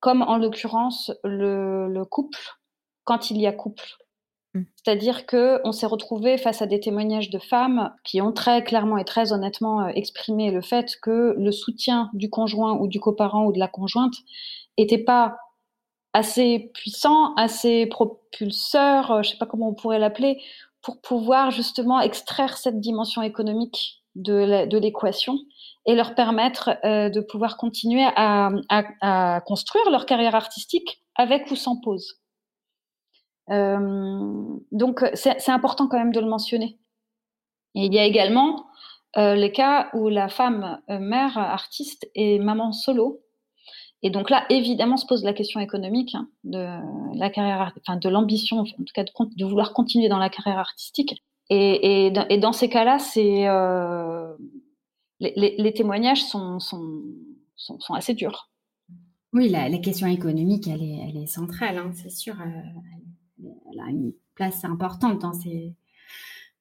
[0.00, 2.58] comme en l'occurrence le couple
[3.04, 3.96] quand il y a couple.
[4.54, 4.62] Mmh.
[4.76, 8.98] C'est-à-dire que on s'est retrouvé face à des témoignages de femmes qui ont très clairement
[8.98, 13.46] et très honnêtement euh, exprimé le fait que le soutien du conjoint ou du coparent
[13.46, 14.14] ou de la conjointe
[14.78, 15.36] n'était pas
[16.12, 20.40] assez puissant, assez propulseur, euh, je ne sais pas comment on pourrait l'appeler,
[20.82, 25.36] pour pouvoir justement extraire cette dimension économique de l'équation
[25.86, 31.80] et leur permettre euh, de pouvoir continuer à construire leur carrière artistique avec ou sans
[31.80, 32.20] pause.
[33.50, 36.78] Euh, donc c'est important quand même de le mentionner.
[37.74, 38.66] Et il y a également
[39.16, 43.20] euh, les cas où la femme euh, mère artiste est maman solo.
[44.02, 48.08] Et donc là, évidemment, se pose la question économique hein, de la carrière, enfin de
[48.10, 51.22] l'ambition, en tout cas de, vouloir continuer dans la carrière artistique.
[51.48, 52.98] Et, dans ces cas-là,
[55.20, 56.58] les, témoignages sont,
[57.94, 58.50] assez durs.
[59.32, 62.36] Oui, la, question économique, elle est, centrale, hein, c'est sûr.
[63.42, 65.24] Elle a une place importante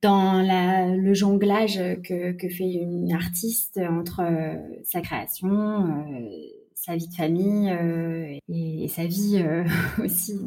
[0.04, 6.30] dans le jonglage que, fait une artiste entre euh, sa création, euh,
[6.76, 9.44] sa vie de famille euh, et, sa vie
[10.04, 10.40] aussi.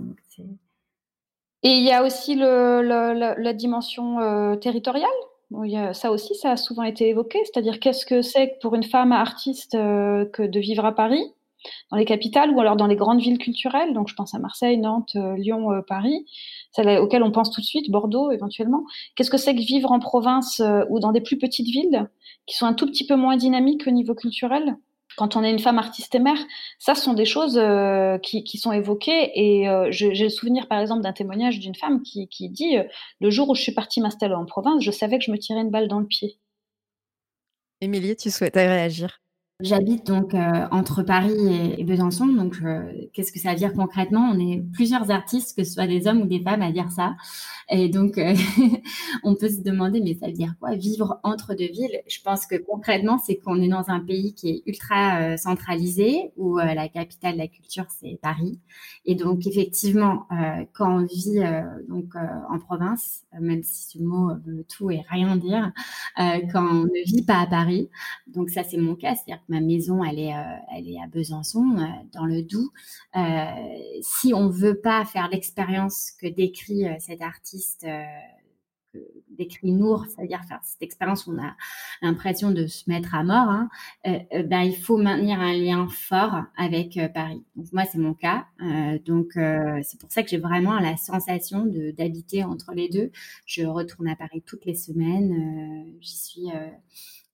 [1.63, 5.09] Et il y a aussi la dimension territoriale?
[5.93, 7.39] ça aussi, ça a souvent été évoqué.
[7.45, 11.33] C'est-à-dire, qu'est-ce que c'est pour une femme artiste que de vivre à Paris?
[11.91, 13.93] Dans les capitales ou alors dans les grandes villes culturelles.
[13.93, 16.27] Donc, je pense à Marseille, Nantes, euh, Lyon, euh, Paris,
[16.73, 18.85] celles auxquelles on pense tout de suite, Bordeaux éventuellement.
[19.15, 22.09] Qu'est-ce que c'est que vivre en province euh, ou dans des plus petites villes
[22.47, 24.77] qui sont un tout petit peu moins dynamiques au niveau culturel?
[25.17, 26.39] Quand on est une femme artiste et mère,
[26.79, 27.59] ça sont des choses
[28.23, 29.31] qui, sont évoquées.
[29.35, 32.77] Et j'ai le souvenir, par exemple, d'un témoignage d'une femme qui dit
[33.21, 35.61] Le jour où je suis partie m'installer en province, je savais que je me tirais
[35.61, 36.39] une balle dans le pied.
[37.81, 39.21] Émilie, tu souhaitais réagir?
[39.61, 41.33] J'habite donc euh, entre Paris
[41.79, 42.27] et, Besançon.
[42.27, 44.31] Donc, euh, qu'est-ce que ça veut dire concrètement?
[44.31, 47.17] On est plusieurs artistes, que ce soit des hommes ou des femmes, à dire ça.
[47.71, 48.35] Et donc, euh,
[49.25, 52.03] on peut se demander, mais ça veut dire quoi vivre entre deux villes?
[52.07, 56.59] Je pense que concrètement, c'est qu'on est dans un pays qui est ultra centralisé, où
[56.59, 58.61] la capitale de la culture c'est Paris.
[59.07, 60.27] Et donc, effectivement,
[60.75, 61.41] quand on vit
[61.89, 65.73] donc en province, même si ce mot veut tout et rien dire,
[66.17, 67.89] quand on ne vit pas à Paris,
[68.27, 71.79] donc ça c'est mon cas, c'est-à-dire ma maison, elle est, euh, elle est à Besançon,
[71.79, 72.71] euh, dans le Doubs.
[73.17, 73.47] Euh,
[74.03, 77.87] si on veut pas faire l'expérience que décrit cet artiste,
[79.29, 81.55] décrit Nour, c'est-à-dire faire cette expérience où on a
[82.01, 83.69] l'impression de se mettre à mort, hein,
[84.05, 87.45] ben, il faut maintenir un lien fort avec Paris.
[87.57, 88.47] Donc moi, c'est mon cas.
[89.05, 93.11] donc c'est pour ça que j'ai vraiment la sensation d'habiter entre les deux.
[93.45, 95.93] Je retourne à Paris toutes les semaines.
[96.01, 96.51] J'y suis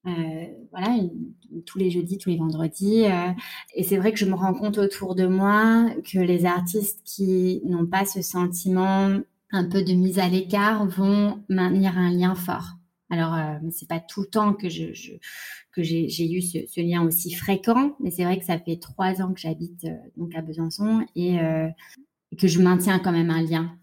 [0.05, 0.97] euh, voilà,
[1.65, 3.05] tous les jeudis, tous les vendredis.
[3.05, 3.29] Euh,
[3.73, 7.61] et c'est vrai que je me rends compte autour de moi que les artistes qui
[7.65, 9.19] n'ont pas ce sentiment
[9.51, 12.71] un peu de mise à l'écart vont maintenir un lien fort.
[13.09, 18.11] Alors, euh, c'est pas tout le temps que j'ai eu ce, lien aussi fréquent, mais
[18.11, 19.85] c'est vrai que ça fait trois ans que j'habite
[20.17, 21.37] donc à Besançon et,
[22.39, 23.77] que je maintiens quand même un lien.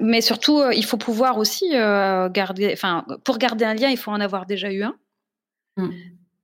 [0.00, 4.20] Mais surtout, il faut pouvoir aussi garder, enfin, pour garder un lien, il faut en
[4.20, 4.96] avoir déjà eu un.
[5.76, 5.88] Mmh.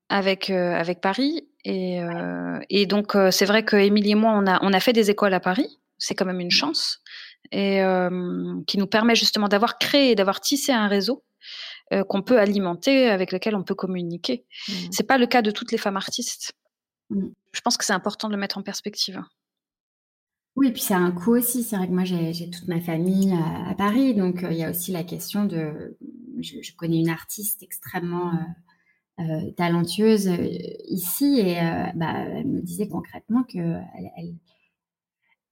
[0.09, 1.47] avec, euh, avec Paris.
[1.65, 4.93] Et, euh, et donc, euh, c'est vrai qu'Émilie et moi, on a, on a fait
[4.93, 5.79] des écoles à Paris.
[5.99, 7.03] C'est quand même une chance.
[7.53, 7.83] Et
[8.69, 11.25] qui nous permet justement d'avoir créé, d'avoir tissé un réseau
[12.09, 14.45] qu'on peut alimenter, avec lequel on peut communiquer.
[14.69, 14.73] Mmh.
[14.93, 16.53] C'est pas le cas de toutes les femmes artistes.
[17.09, 17.27] Mmh.
[17.53, 19.21] Je pense que c'est important de le mettre en perspective.
[20.55, 21.65] Oui, et puis c'est un coût aussi.
[21.65, 23.35] C'est vrai que moi, j'ai toute ma famille
[23.69, 25.97] à, Paris, donc il y a aussi la question de.
[26.41, 28.37] Je, je connais une artiste extrêmement euh,
[29.57, 30.49] talentueuse euh,
[30.89, 34.35] ici et euh, bah, elle me disait concrètement que elle,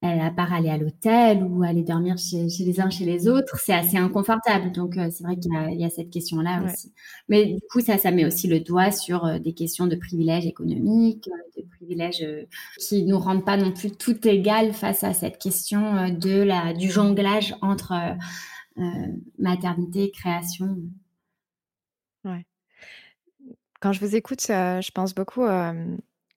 [0.00, 3.58] elle, à part aller à l'hôtel ou aller dormir chez, les uns chez les autres,
[3.58, 4.70] c'est assez inconfortable.
[4.70, 6.92] Donc c'est vrai qu'il y, a cette question-là aussi.
[7.28, 11.28] Mais du coup, ça, ça met aussi le doigt sur des questions de privilèges économiques,
[11.56, 12.24] de privilèges
[12.78, 16.92] qui nous rendent pas non plus tout égal face à cette question de la du
[16.92, 17.92] jonglage entre
[19.36, 20.76] maternité et création.
[22.24, 22.46] Ouais.
[23.80, 25.44] Quand je vous écoute, je pense beaucoup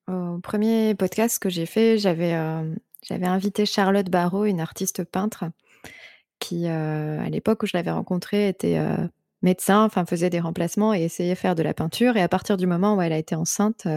[0.08, 1.98] au premier podcast que j'ai fait.
[1.98, 2.36] J'avais
[3.02, 5.46] j'avais invité Charlotte Barrault, une artiste peintre,
[6.38, 8.80] qui, à l'époque où je l'avais rencontrée, était
[9.42, 12.16] médecin, enfin faisait des remplacements et essayait de faire de la peinture.
[12.16, 13.88] Et à partir du moment où elle a été enceinte,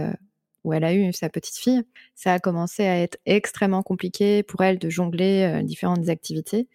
[0.65, 1.83] où elle a eu sa petite fille,
[2.15, 6.67] ça a commencé à être extrêmement compliqué pour elle de jongler différentes activités.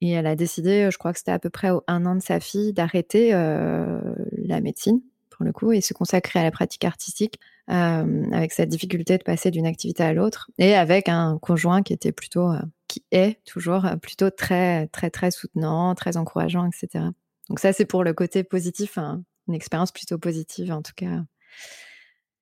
[0.00, 2.38] Et elle a décidé, je crois que c'était à peu près un an de sa
[2.38, 5.00] fille, d'arrêter la médecine
[5.38, 7.38] pour le coup, et se consacrer à la pratique artistique
[7.70, 11.92] euh, avec cette difficulté de passer d'une activité à l'autre, et avec un conjoint qui
[11.92, 17.04] était plutôt, euh, qui est toujours euh, plutôt très, très, très soutenant, très encourageant, etc.
[17.48, 21.22] Donc ça, c'est pour le côté positif, hein, une expérience plutôt positive en tout cas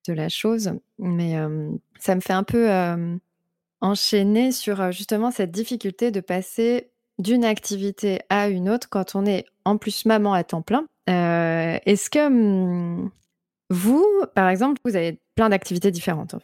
[0.07, 0.71] de la chose.
[0.97, 1.35] Mais
[1.99, 2.69] ça me fait un peu
[3.79, 6.89] enchaîner sur justement cette difficulté de passer
[7.19, 10.87] d'une activité à une autre quand on est en plus maman à temps plein.
[11.09, 13.11] Euh, est-ce que hum,
[13.69, 14.05] vous,
[14.35, 16.35] par exemple, vous avez plein d'activités différentes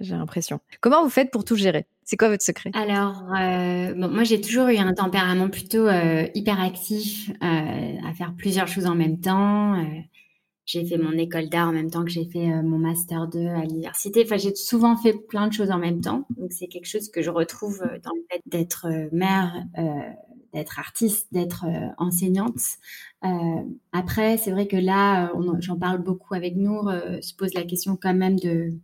[0.00, 0.60] j'ai l'impression.
[0.80, 1.86] Comment vous faites pour tout gérer?
[2.04, 2.70] C'est quoi votre secret?
[2.72, 8.86] Alors, euh, moi j'ai toujours eu un tempérament plutôt euh, hyperactif, à faire plusieurs choses
[8.86, 9.84] en même temps.
[10.66, 13.62] j'ai fait mon école d'art en même temps que j'ai fait mon master 2 à
[13.62, 14.22] l'université.
[14.24, 16.28] Enfin, j'ai souvent fait plein de choses en même temps.
[16.38, 19.52] Donc c'est quelque chose que je retrouve dans le fait d'être mère
[20.52, 22.60] d'être artiste, d'être euh, enseignante.
[23.24, 27.64] Euh, après, c'est vrai que là, euh, j'en parle beaucoup avec Nour, se pose la
[27.64, 28.74] question quand même de,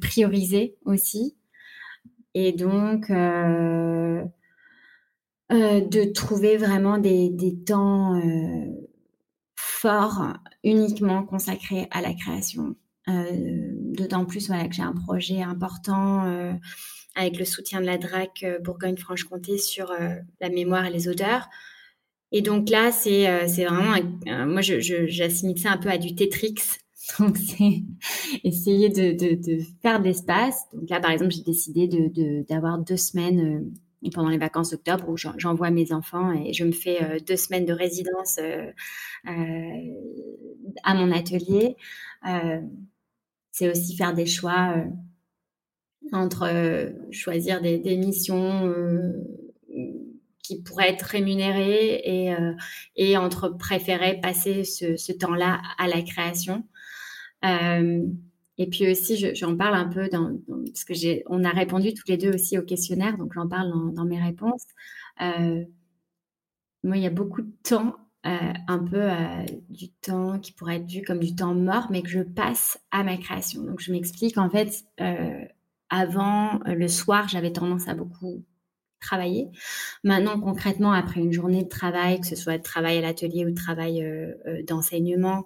[0.00, 1.36] prioriser aussi.
[2.34, 4.24] Et donc, de
[6.12, 8.18] trouver vraiment des, des temps
[9.54, 10.32] forts
[10.64, 12.74] uniquement consacrés à la création.
[13.06, 16.56] D'autant plus voilà, que j'ai un projet important
[17.14, 21.48] avec le soutien de la DRAC euh, Bourgogne-Franche-Comté sur euh, la mémoire et les odeurs.
[22.30, 23.94] Et donc là, c'est euh, vraiment,
[24.46, 26.54] moi, j'assimile ça un peu à du Tetrix.
[27.18, 27.82] Donc, c'est
[28.44, 30.56] essayer de, de, faire de l'espace.
[30.72, 31.88] Donc là, par exemple, j'ai décidé
[32.48, 33.68] d'avoir de, deux semaines
[34.14, 37.72] pendant les vacances d'octobre où j'envoie mes enfants et je me fais deux semaines de
[37.72, 38.38] résidence
[40.84, 41.76] à mon atelier.
[43.50, 44.84] c'est aussi faire des choix
[46.12, 48.74] entre choisir des, missions
[50.42, 52.34] qui pourraient être rémunérées et,
[52.96, 56.64] et entre préférer passer ce, temps-là à la création.
[58.62, 60.92] Et puis aussi, j'en parle un peu dans, parce que
[61.28, 64.66] on a répondu toutes les deux aussi au questionnaire, donc j'en parle dans, mes réponses.
[65.20, 65.64] Euh,
[66.84, 67.96] moi, il y a beaucoup de temps,
[68.26, 72.02] euh, un peu euh, du temps qui pourrait être vu comme du temps mort, mais
[72.02, 73.62] que je passe à ma création.
[73.62, 74.36] Donc, je m'explique.
[74.36, 74.84] En fait,
[75.92, 78.42] avant, le soir, j'avais tendance à beaucoup
[79.02, 79.50] travailler.
[80.04, 83.50] Maintenant, concrètement, après une journée de travail, que ce soit de travail à l'atelier ou
[83.50, 85.44] de travail euh, euh, d'enseignement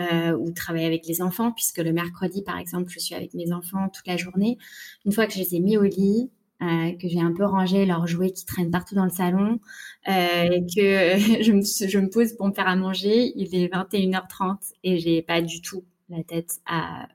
[0.00, 3.34] euh, ou de travail avec les enfants, puisque le mercredi, par exemple, je suis avec
[3.34, 4.58] mes enfants toute la journée.
[5.04, 6.30] Une fois que je les ai mis au lit,
[6.60, 9.60] que j'ai un peu rangé leurs jouets qui traînent partout dans le salon,
[10.06, 14.72] et que je me, je me pose pour me faire à manger, il est 21h30
[14.82, 17.06] et j'ai pas du tout la tête à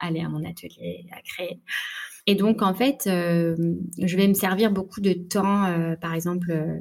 [0.00, 1.60] aller à mon atelier, à créer.
[2.30, 3.56] Et donc, en fait, euh,
[3.98, 6.78] je vais me servir beaucoup de temps, euh, par exemple, euh,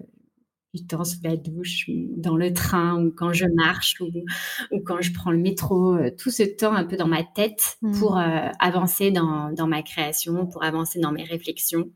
[0.75, 5.11] du temps sous la douche, dans le train, ou quand je marche, ou, quand je
[5.11, 7.97] prends le métro, tout ce temps un peu dans ma tête mmh.
[7.97, 8.19] pour
[8.59, 11.89] avancer dans, dans, ma création, pour avancer dans mes réflexions.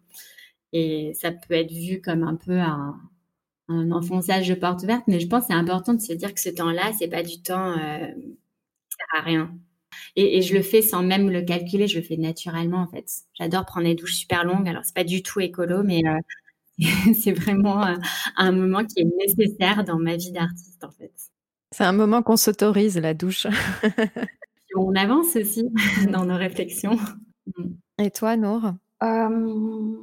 [0.72, 3.00] Et ça peut être vu comme un peu un,
[3.68, 6.42] un enfonçage de porte ouverte, mais je pense que c'est important de se dire que
[6.42, 9.56] ce temps-là, c'est pas du temps qui sert à rien.
[10.16, 13.06] Et, je le fais sans même le calculer, je le fais naturellement en fait.
[13.34, 14.68] J'adore prendre des douches super longues.
[14.68, 16.20] Alors c'est pas du tout écolo, mais euh,
[17.14, 17.96] c'est vraiment euh,
[18.38, 21.14] un moment qui est nécessaire dans ma vie d'artiste en fait.
[21.72, 23.48] C'est un moment qu'on s'autorise la douche.
[24.76, 25.70] on avance aussi
[26.12, 26.98] dans nos réflexions.
[28.00, 28.74] Et toi, Nour?
[29.02, 29.96] Euh,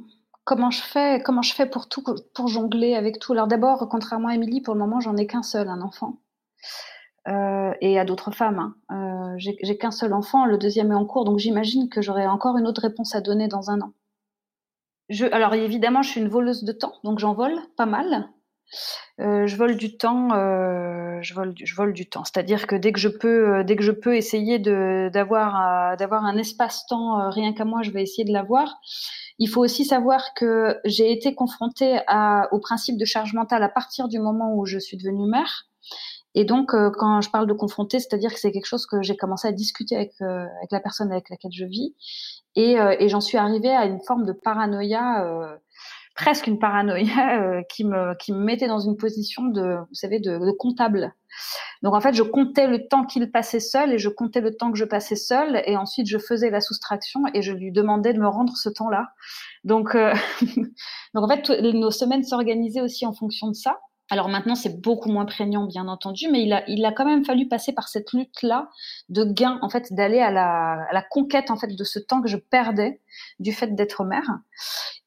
[0.43, 3.33] Comment je fais Comment je fais pour tout pour jongler avec tout?
[3.33, 6.17] Alors d'abord, contrairement à Émilie, pour le moment, j'en ai qu'un seul, un enfant.
[7.27, 8.73] Euh, et à d'autres femmes.
[8.89, 9.35] Hein.
[9.35, 12.57] Euh, j'ai qu'un seul enfant, le deuxième est en cours, donc j'imagine que j'aurai encore
[12.57, 13.93] une autre réponse à donner dans un an.
[15.09, 18.29] Je, alors évidemment, je suis une voleuse de temps, donc j'en vole pas mal.
[19.19, 22.23] Euh, je vole du temps, euh, je vole, je vole du temps.
[22.23, 26.37] C'est-à-dire que dès que je peux, euh, dès que je peux essayer d'avoir d'avoir un
[26.37, 28.79] espace-temps rien qu'à moi, je vais essayer de l'avoir.
[29.37, 33.69] Il faut aussi savoir que j'ai été confrontée à, au principe de charge mentale à
[33.69, 35.67] partir du moment où je suis devenue mère.
[36.33, 39.17] Et donc, euh, quand je parle de confronter, c'est-à-dire que c'est quelque chose que j'ai
[39.17, 41.93] commencé à discuter avec, euh, avec la personne avec laquelle je vis,
[42.55, 45.57] et, euh, et j'en suis arrivée à une forme de paranoïa,
[46.15, 50.37] presque une paranoïa, qui me qui me mettait dans une position de, vous savez, de,
[50.37, 51.13] de comptable.
[51.81, 54.71] Donc en fait, je comptais le temps qu'il passait seul et je comptais le temps
[54.71, 58.19] que je passais seul, et ensuite je faisais la soustraction et je lui demandais de
[58.19, 59.07] me rendre ce temps-là.
[59.65, 59.95] Donc,
[61.13, 63.79] donc en fait, nos semaines s'organisaient aussi en fonction de ça.
[64.11, 67.23] Alors maintenant, c'est beaucoup moins prégnant, bien entendu, mais il a, il a quand même
[67.23, 68.69] fallu passer par cette lutte-là
[69.07, 72.21] de gain, en fait, d'aller à la, à la, conquête, en fait, de ce temps
[72.21, 72.99] que je perdais
[73.39, 74.29] du fait d'être mère.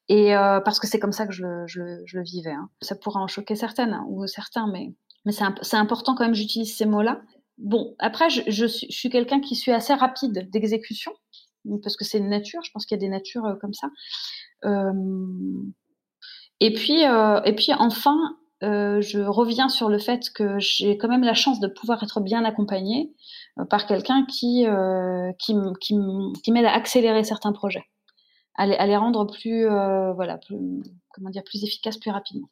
[0.09, 2.53] Et euh, parce que c'est comme ça que je, je, je le vivais.
[2.53, 2.67] Hein.
[2.81, 6.75] Ça pourrait en choquer certaines hein, ou certains, mais, mais c'est important quand même, j'utilise
[6.75, 7.21] ces mots-là.
[7.59, 11.11] Bon, après, je, suis, quelqu'un qui suis assez rapide d'exécution,
[11.83, 13.87] parce que c'est une nature, je pense qu'il y a des natures euh, comme ça.
[14.63, 14.91] Euh,
[16.59, 18.17] et puis, et puis enfin,
[18.63, 22.21] euh, je reviens sur le fait que j'ai quand même la chance de pouvoir être
[22.21, 23.11] bien accompagnée
[23.59, 27.83] euh, par quelqu'un qui, euh, qui, qui, m'aide à accélérer certains projets,
[28.55, 30.57] à les, rendre plus, voilà, plus,
[31.13, 32.47] comment dire, plus efficaces, plus rapidement.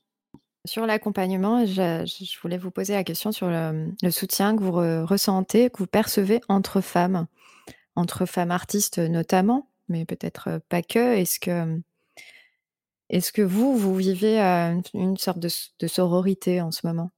[0.65, 5.69] Sur l'accompagnement, je, voulais vous poser la question sur le, soutien que vous re ressentez,
[5.69, 7.27] que vous percevez entre femmes,
[7.95, 11.15] entre femmes artistes notamment, mais peut-être pas que.
[11.15, 11.81] Est-ce que
[13.09, 14.39] est-ce que vous, vous vivez
[14.93, 17.11] une sorte de, sororité en ce moment?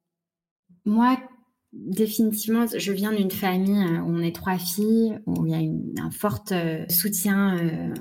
[0.86, 1.18] Moi,
[1.74, 6.12] définitivement, je viens d'une famille où on est trois filles, où il y a un
[6.12, 6.44] fort
[6.90, 7.94] soutien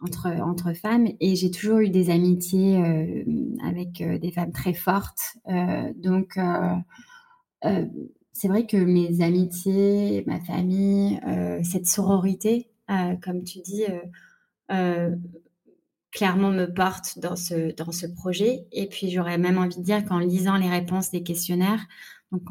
[0.00, 3.24] entre femmes et j'ai toujours eu des amitiés
[3.62, 5.36] avec des femmes très fortes.
[5.96, 6.38] donc,
[8.32, 11.20] c'est vrai que mes amitiés, ma famille,
[11.62, 12.70] cette sororité,
[13.22, 13.84] comme tu dis,
[16.12, 18.66] clairement me porte dans ce, dans ce projet.
[18.72, 21.86] Et puis, j'aurais même envie de dire qu'en lisant les réponses des questionnaires,
[22.32, 22.42] donc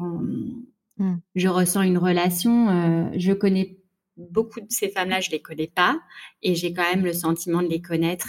[0.98, 1.16] mmh.
[1.34, 2.68] je ressens une relation.
[2.68, 3.78] Euh, je connais
[4.16, 6.00] beaucoup de ces femmes-là, je les connais pas,
[6.42, 8.28] et j'ai quand même le sentiment de les connaître.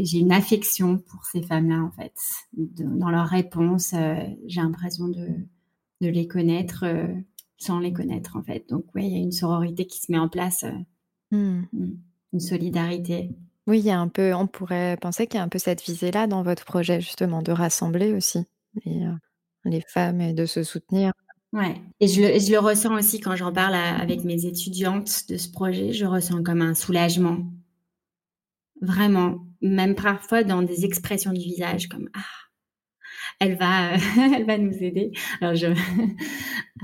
[0.00, 2.14] J'ai une affection pour ces femmes-là, en fait.
[2.54, 4.16] dans leurs réponses, euh,
[4.46, 5.28] j'ai l'impression de,
[6.00, 7.06] de les connaître euh,
[7.58, 8.68] sans les connaître, en fait.
[8.68, 10.64] Donc, oui, il y a une sororité qui se met en place.
[11.30, 11.64] Mmh.
[12.32, 13.30] une solidarité.
[13.68, 15.82] Oui, il y a un peu, on pourrait penser qu'il y a un peu cette
[15.82, 18.46] visée-là dans votre projet, justement, de rassembler aussi
[18.86, 21.12] les, euh, femmes et de se soutenir.
[21.52, 21.74] Ouais.
[22.00, 25.92] Et je, le, ressens aussi quand j'en parle avec mes étudiantes de ce projet.
[25.92, 27.40] Je ressens comme un soulagement.
[28.80, 29.46] Vraiment.
[29.60, 32.20] Même parfois dans des expressions du visage comme Ah,
[33.40, 35.12] elle va, nous aider.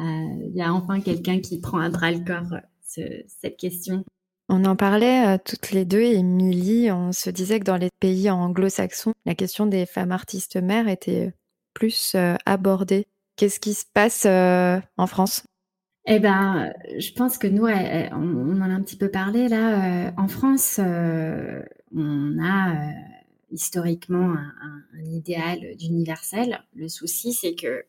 [0.00, 4.04] Euh, il y a enfin quelqu'un qui prend à bras le corps ce, cette question.
[4.48, 6.90] On en parlait euh, toutes les deux, Émilie.
[6.92, 11.32] On se disait que dans les pays anglo-saxons, la question des femmes artistes mères était
[11.72, 13.06] plus euh, abordée.
[13.36, 15.46] Qu'est-ce qui se passe euh, en France?
[16.06, 20.12] Eh ben, je pense que nous, on, en a un petit peu parlé là.
[20.18, 22.92] en France, on a
[23.50, 26.62] historiquement un, idéal d'universel.
[26.74, 27.82] Le souci, c'est que euh,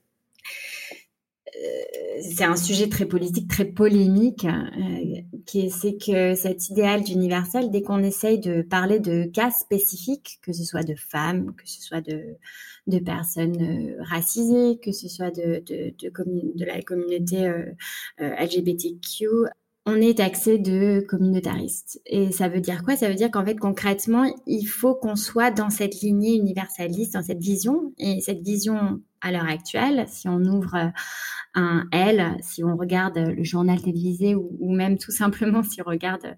[2.22, 7.82] c'est un sujet très politique, très polémique, euh, qui c'est que cet idéal d'universel, dès
[7.82, 12.02] qu'on essaye de parler de cas spécifiques, que ce soit de femmes, que ce soit
[12.02, 12.38] de,
[13.00, 15.64] personnes euh, racisées, que ce soit de,
[16.66, 17.52] la communauté
[18.18, 19.28] LGBTQ,
[19.86, 22.02] on est taxé de communautariste.
[22.08, 22.96] Et ça veut dire quoi?
[22.96, 27.22] Ça veut dire qu'en fait, concrètement, il faut qu'on soit dans cette lignée universaliste, dans
[27.22, 27.94] cette vision.
[28.00, 30.92] Et cette vision, à l'heure actuelle, si on ouvre
[31.54, 36.36] un L, si on regarde le journal télévisé ou, même tout simplement si on regarde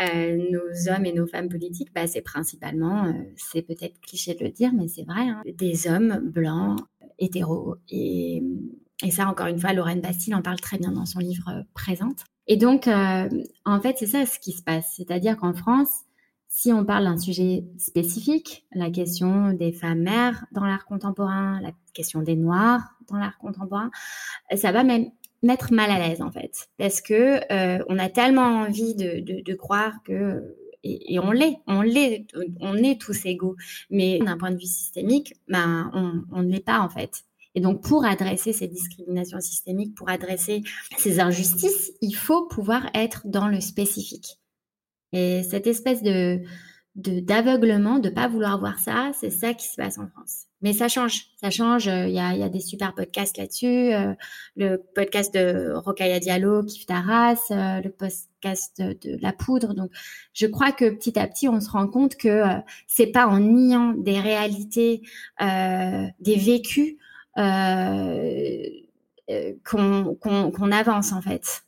[0.00, 4.44] euh, nos hommes et nos femmes politiques, bah, c'est principalement, euh, c'est peut-être cliché de
[4.44, 6.78] le dire, mais c'est vrai, hein, des hommes blancs,
[7.18, 7.76] hétéros.
[7.90, 8.42] Et,
[9.02, 11.62] et ça, encore une fois, Lorraine Bastille en parle très bien dans son livre euh,
[11.74, 12.24] Présente.
[12.46, 13.28] Et donc, euh,
[13.64, 14.94] en fait, c'est ça ce qui se passe.
[14.96, 15.88] C'est-à-dire qu'en France,
[16.48, 21.70] si on parle d'un sujet spécifique, la question des femmes mères dans l'art contemporain, la
[21.94, 23.90] question des noirs dans l'art contemporain,
[24.54, 25.10] ça va même
[25.42, 29.42] mettre mal à l'aise en fait, parce que euh, on a tellement envie de, de,
[29.42, 32.26] de croire que et, on l'est, on l'est,
[32.60, 33.56] on est tous égaux,
[33.90, 37.24] mais d'un point de vue systémique, ben on, on ne l'est pas en fait.
[37.54, 40.62] Et donc, pour adresser ces discriminations systémiques, pour adresser
[40.98, 44.38] ces injustices, il faut pouvoir être dans le spécifique.
[45.12, 46.42] Et cette espèce de
[46.96, 50.46] d'aveuglement, de, ne pas vouloir voir ça, c'est ça qui se passe en France.
[50.60, 51.86] Mais ça change, ça change.
[51.86, 53.94] Il y a, il y a des super podcasts là-dessus.
[53.94, 54.12] Euh,
[54.56, 59.72] le podcast de Rokaya Diallo, Kif Taras, euh, le podcast de, La Poudre.
[59.72, 59.90] Donc,
[60.34, 63.38] je crois que petit à petit, on se rend compte que euh, c'est pas en
[63.38, 65.02] niant des réalités,
[65.40, 66.96] des vécus,
[67.38, 68.68] euh,
[69.30, 71.62] euh, qu'on avance en fait.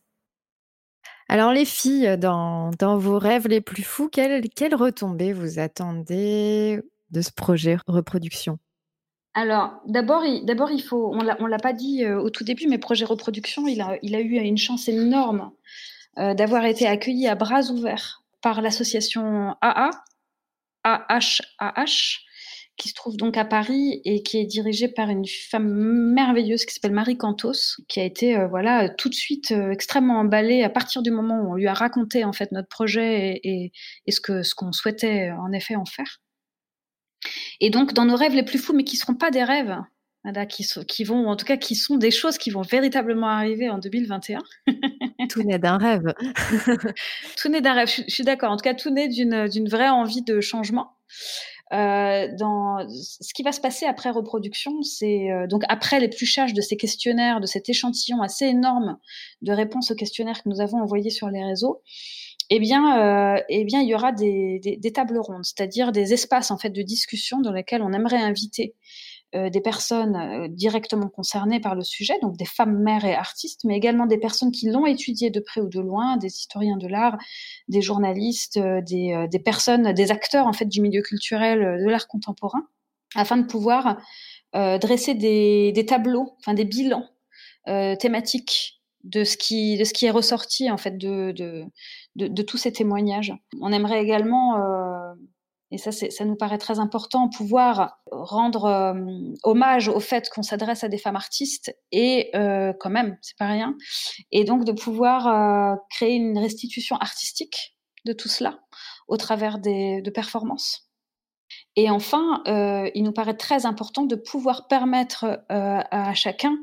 [1.29, 6.83] Alors les filles, dans, dans, vos rêves les plus fous, quelles quelle retombées vous attendez
[7.11, 8.59] de ce projet reproduction?
[9.35, 12.67] Alors, d'abord, il, d'abord, il faut, on l'a, l'a pas dit euh, au tout début,
[12.69, 15.53] mais projet reproduction, il a, il a eu une chance énorme
[16.15, 19.89] d'avoir été accueilli à bras ouverts par l'association AA,
[20.85, 22.19] AHAH,
[22.83, 25.69] qui se trouve donc à Paris et qui est dirigée par une femme
[26.13, 30.19] merveilleuse qui s'appelle Marie Cantos, qui a été euh, voilà tout de suite euh, extrêmement
[30.19, 33.71] emballée à partir du moment où on lui a raconté en fait notre projet et,
[34.07, 36.19] et, ce que ce qu'on souhaitait euh, en effet en faire.
[37.61, 39.77] Et donc dans nos rêves les plus fous, mais qui seront pas des rêves,
[40.49, 43.71] qui, sont, qui vont en tout cas qui sont des choses qui vont véritablement arriver
[43.71, 44.41] en 2021.
[45.31, 46.13] tout naît d'un rêve.
[47.41, 47.89] tout naît d'un rêve.
[47.89, 48.51] Je, je suis d'accord.
[48.51, 50.97] En tout cas, tout naît d'une d'une vraie envie de changement.
[51.73, 52.29] Euh,
[52.89, 57.41] ce qui va se passer après reproduction, c'est euh, donc après l'épluchage de ces questionnaires,
[57.41, 58.99] de cet échantillon assez énorme
[59.41, 61.81] de réponses aux questionnaires que nous avons envoyés sur les réseaux.
[62.51, 66.13] Eh bien, euh, eh bien, il y aura des, des, des tables rondes, c'est-à-dire des
[66.13, 68.75] espaces en fait de discussion dans lesquels on aimerait inviter
[69.35, 73.63] euh, des personnes euh, directement concernées par le sujet, donc des femmes mères et artistes,
[73.65, 76.87] mais également des personnes qui l'ont étudié de près ou de loin, des historiens de
[76.87, 77.17] l'art,
[77.67, 82.67] des journalistes, euh, des, personnes, des acteurs en fait du milieu culturel de l'art contemporain,
[83.15, 83.97] afin de pouvoir
[84.53, 87.09] dresser des, tableaux, enfin des bilans
[87.65, 91.65] thématiques de ce qui de ce qui est ressorti en fait de, de,
[92.17, 93.33] de tous ces témoignages.
[93.63, 94.59] On aimerait également
[95.73, 98.95] et ça, ça nous paraît très important, pouvoir rendre euh,
[99.43, 103.47] hommage au fait qu'on s'adresse à des femmes artistes et euh, quand même, c'est pas
[103.47, 103.75] rien.
[104.31, 108.61] Et donc de pouvoir euh, créer une restitution artistique de tout cela
[109.09, 110.91] au travers des, de performances.
[111.77, 112.43] Et enfin,
[112.95, 116.57] il nous paraît très important de pouvoir permettre à chacun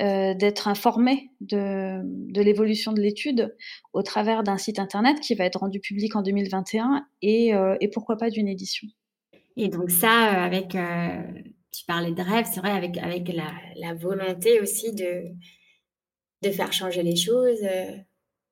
[0.00, 2.00] euh, d'être informé de,
[2.40, 3.54] l'évolution de l'étude
[3.92, 7.88] au travers d'un site internet qui va être rendu public en 2021 et, euh, et
[7.88, 8.88] pourquoi pas d'une édition.
[9.58, 13.92] Et donc ça, euh, avec, tu parlais de rêve, c'est vrai, avec, avec la, la,
[13.92, 15.24] volonté aussi de,
[16.40, 17.60] de faire changer les choses.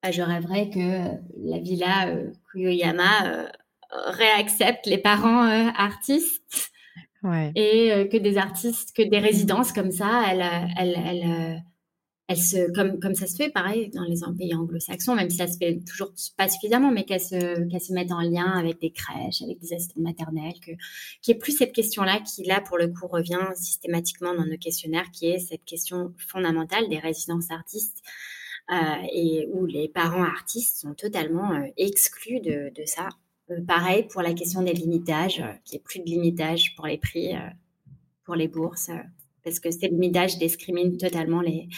[0.03, 1.07] Bah, je rêverais que
[1.43, 2.17] la villa
[2.51, 3.49] Kuyoyama
[3.89, 6.71] réaccepte les parents artistes
[7.55, 10.45] et euh, que des artistes, que des résidences comme ça, elles,
[10.77, 11.63] elles, elles,
[12.31, 15.47] elle se, comme, comme ça se fait, pareil, dans les pays anglo-saxons, même si ça
[15.47, 18.91] se fait toujours pas suffisamment, mais qu'elle se, qu'elle se mette en lien avec des
[18.91, 20.71] crèches, avec des assistants maternelles, que,
[21.21, 24.57] qu'il n'y ait plus cette question-là qui, là, pour le coup, revient systématiquement dans nos
[24.57, 28.01] questionnaires, qui est cette question fondamentale des résidences artistes,
[28.71, 28.75] euh,
[29.13, 33.09] et où les parents artistes sont totalement euh, exclus de ça.
[33.51, 36.97] Euh, pareil pour la question des limitages, qu'il n'y ait plus de limitage pour les
[36.97, 37.33] prix,
[38.23, 38.89] pour les bourses,
[39.43, 41.69] parce que ces limitages discriminent totalement les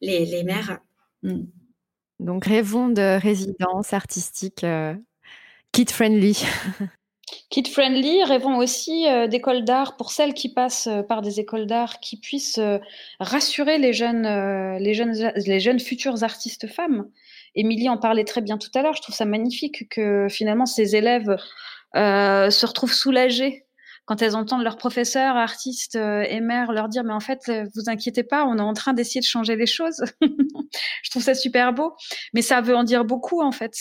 [0.00, 0.78] les, les mères.
[1.22, 1.44] Mm.
[2.20, 4.94] Donc, rêvons de résidence artistique euh,
[5.72, 6.44] kid-friendly.
[7.50, 11.98] Kid-friendly, rêvons aussi euh, d'écoles d'art pour celles qui passent euh, par des écoles d'art
[12.00, 12.60] qui puissent
[13.20, 14.26] rassurer les jeunes,
[14.78, 17.08] les, jeunes, les jeunes futures artistes femmes.
[17.54, 18.94] Émilie en parlait très bien tout à l'heure.
[18.94, 21.36] Je trouve ça magnifique que finalement ces élèves
[21.94, 23.66] se retrouvent soulagés
[24.04, 27.64] quand elles entendent leurs professeurs, artistes euh, et mères leur dire mais en fait euh,
[27.74, 30.02] vous inquiétez pas, on est en train d'essayer de changer les choses.
[30.22, 31.94] je trouve ça super beau,
[32.34, 33.74] mais ça veut en dire beaucoup en fait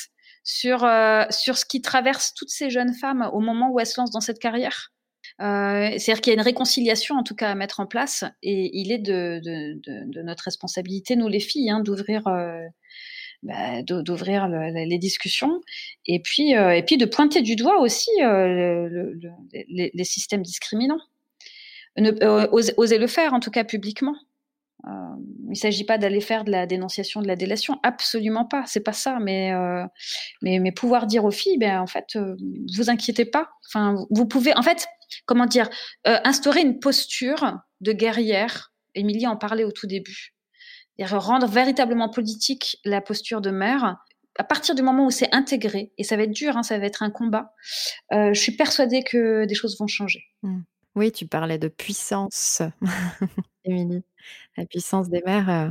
[0.44, 4.00] sur euh, sur ce qui traverse toutes ces jeunes femmes au moment où elles se
[4.00, 4.92] lancent dans cette carrière.
[5.40, 8.70] Euh, C'est-à-dire qu'il y a une réconciliation en tout cas à mettre en place et
[8.78, 12.62] il est de, de, notre responsabilité, nous les filles, hein, d'ouvrir euh,
[13.44, 15.62] bah, d'ouvrir les discussions
[16.06, 19.32] et puis euh, et puis de pointer du doigt aussi euh, le, le,
[19.68, 21.00] les, les, systèmes discriminants.
[21.98, 24.16] Ne, euh, oser, le faire en tout cas publiquement.
[24.86, 28.64] il ne s'agit pas d'aller faire de la dénonciation de la délation, absolument pas.
[28.68, 29.52] C'est pas ça, mais,
[30.44, 32.18] mais mais pouvoir dire aux filles, ben en fait,
[32.78, 33.50] vous inquiétez pas.
[33.68, 34.88] Enfin, vous pouvez, en fait,
[35.26, 35.70] comment dire,
[36.06, 38.72] instaurer une posture de guerrière.
[38.94, 40.36] Émilie en parlait au tout début
[41.06, 43.98] rendre véritablement politique la posture de mère.
[44.38, 46.86] À partir du moment où c'est intégré, et ça va être dur, hein, ça va
[46.86, 47.54] être un combat,
[48.14, 50.24] euh, je suis persuadée que des choses vont changer.
[50.44, 50.62] Mmh.
[50.96, 52.62] Oui, tu parlais de puissance,
[53.66, 54.04] Émilie,
[54.58, 55.70] la puissance des mères, euh,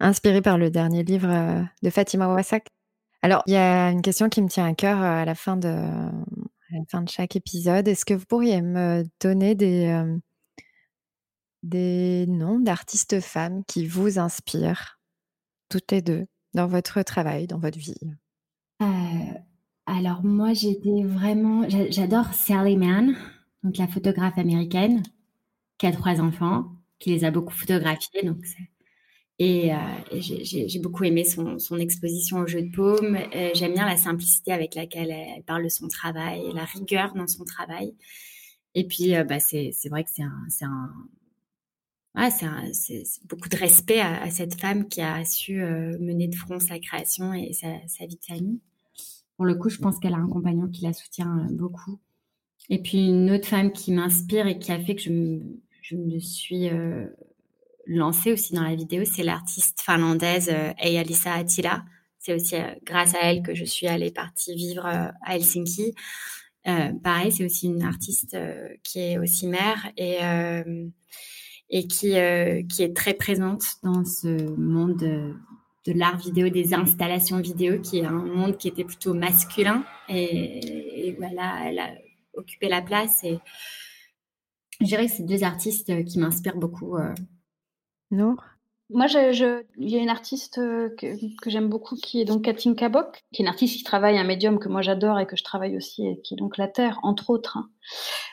[0.00, 2.66] inspirée par le dernier livre euh, de Fatima Wassak.
[3.22, 5.68] Alors, il y a une question qui me tient à cœur à la fin de,
[5.68, 7.88] à la fin de chaque épisode.
[7.88, 9.90] Est-ce que vous pourriez me donner des,
[11.68, 14.98] des noms d'artistes femmes qui vous inspirent,
[15.68, 17.94] toutes les deux, dans votre travail, dans votre vie?
[18.82, 18.86] Euh,
[19.86, 21.68] Alors moi, j'étais vraiment...
[21.68, 23.16] J'adore Sally Mann,
[23.62, 25.02] donc la photographe américaine,
[25.78, 28.22] qui a trois enfants, qui les a beaucoup photographiés.
[28.22, 28.44] Donc
[29.40, 29.76] et, euh,
[30.20, 33.16] j'ai beaucoup aimé son, exposition au jeu de paume.
[33.16, 37.28] Euh, j'aime bien la simplicité avec laquelle elle parle de son travail, la rigueur dans
[37.28, 37.94] son travail.
[38.74, 40.92] Et puis, bah, c'est vrai que c'est un,
[42.30, 46.78] c'est beaucoup de respect à, cette femme qui a su euh, mener de front sa
[46.78, 48.60] création et sa, vie de famille.
[49.36, 52.00] Pour le coup, je pense qu'elle a un compagnon qui la soutient euh, beaucoup.
[52.70, 56.68] Et puis une autre femme qui m'inspire et qui a fait que je me, suis
[56.68, 57.06] euh,
[57.86, 61.84] lancée aussi dans la vidéo, c'est l'artiste finlandaise Ayalisa Attila.
[62.18, 65.94] C'est aussi grâce à elle que je suis allée partie vivre à Helsinki.
[67.02, 68.36] pareil, c'est aussi une artiste
[68.82, 70.18] qui est aussi mère et
[71.70, 75.34] et qui, euh, qui est très présente dans ce monde de,
[75.92, 79.84] l'art vidéo, des installations vidéo, qui est un monde qui était plutôt masculin.
[80.08, 81.90] Et, voilà, elle a
[82.34, 83.24] occupé la place.
[83.24, 83.38] Et
[84.80, 86.96] je dirais que c'est deux artistes qui m'inspirent beaucoup.
[86.96, 87.14] Euh.
[88.90, 91.06] Moi, je, il y a une artiste euh, que,
[91.42, 94.24] que j'aime beaucoup qui est donc Katinka Bock, qui est une artiste qui travaille un
[94.24, 97.28] médium que moi j'adore et que je travaille aussi, qui est donc la Terre, entre
[97.28, 97.58] autres.
[97.58, 97.68] Hein.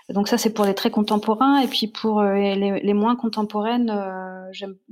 [0.09, 1.59] Donc ça, c'est pour les très contemporains.
[1.59, 4.49] Et puis pour euh, les, les, moins contemporaines, euh,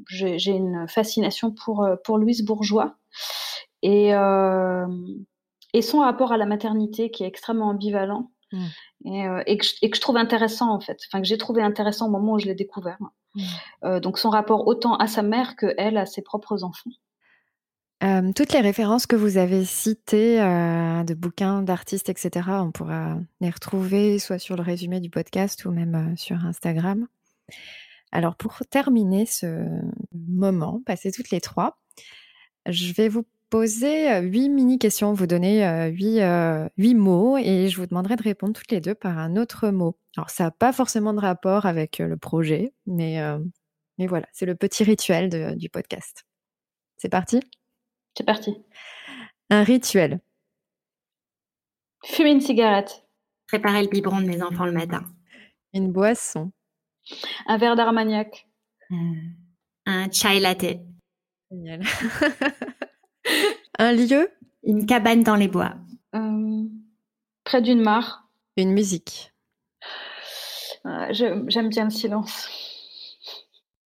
[0.10, 2.96] j'ai une fascination pour, pour Louise Bourgeois.
[3.84, 4.88] Et, euh,
[5.74, 8.32] et son rapport à la maternité qui est extrêmement ambivalent.
[8.54, 8.66] Mmh.
[9.06, 11.62] Et, et, que je, et, que je, trouve intéressant en fait, enfin que j'ai trouvé
[11.62, 12.98] intéressant au moment où je l'ai découvert.
[13.36, 13.42] Mmh.
[13.84, 16.92] Euh, donc son rapport autant à sa mère que elle à ses propres enfants.
[18.36, 23.50] toutes les références que vous avez citées euh, de bouquins, d'artistes, etc., on pourra les
[23.50, 27.08] retrouver soit sur le résumé du podcast ou même euh, sur Instagram.
[28.12, 29.66] Alors pour terminer ce
[30.14, 31.80] moment, passer toutes les trois,
[32.68, 36.20] je vais vous poser huit mini-questions, vous donner huit,
[36.76, 39.96] huit mots et je vous demanderai de répondre toutes les deux par un autre mot.
[40.18, 43.20] Alors, ça n'a pas forcément de rapport avec le projet, mais,
[44.00, 46.26] mais voilà, c'est le petit rituel du podcast.
[46.98, 47.42] C'est parti?
[48.18, 48.56] C'est parti.
[49.52, 50.20] Un rituel.
[52.06, 53.06] Fumer une cigarette.
[53.48, 55.04] Préparer le biberon de mes enfants le matin.
[55.74, 56.52] Une boisson.
[57.46, 58.48] Un verre d'armagnac.
[58.90, 58.96] Euh,
[59.86, 60.80] un chai latte.
[61.52, 61.84] Génial.
[63.80, 64.30] un lieu?
[64.64, 65.76] Une cabane dans les bois.
[66.16, 66.64] Euh,
[67.44, 68.28] près d'une mare.
[68.58, 69.34] Une musique.
[71.12, 72.50] J'aime bien le silence.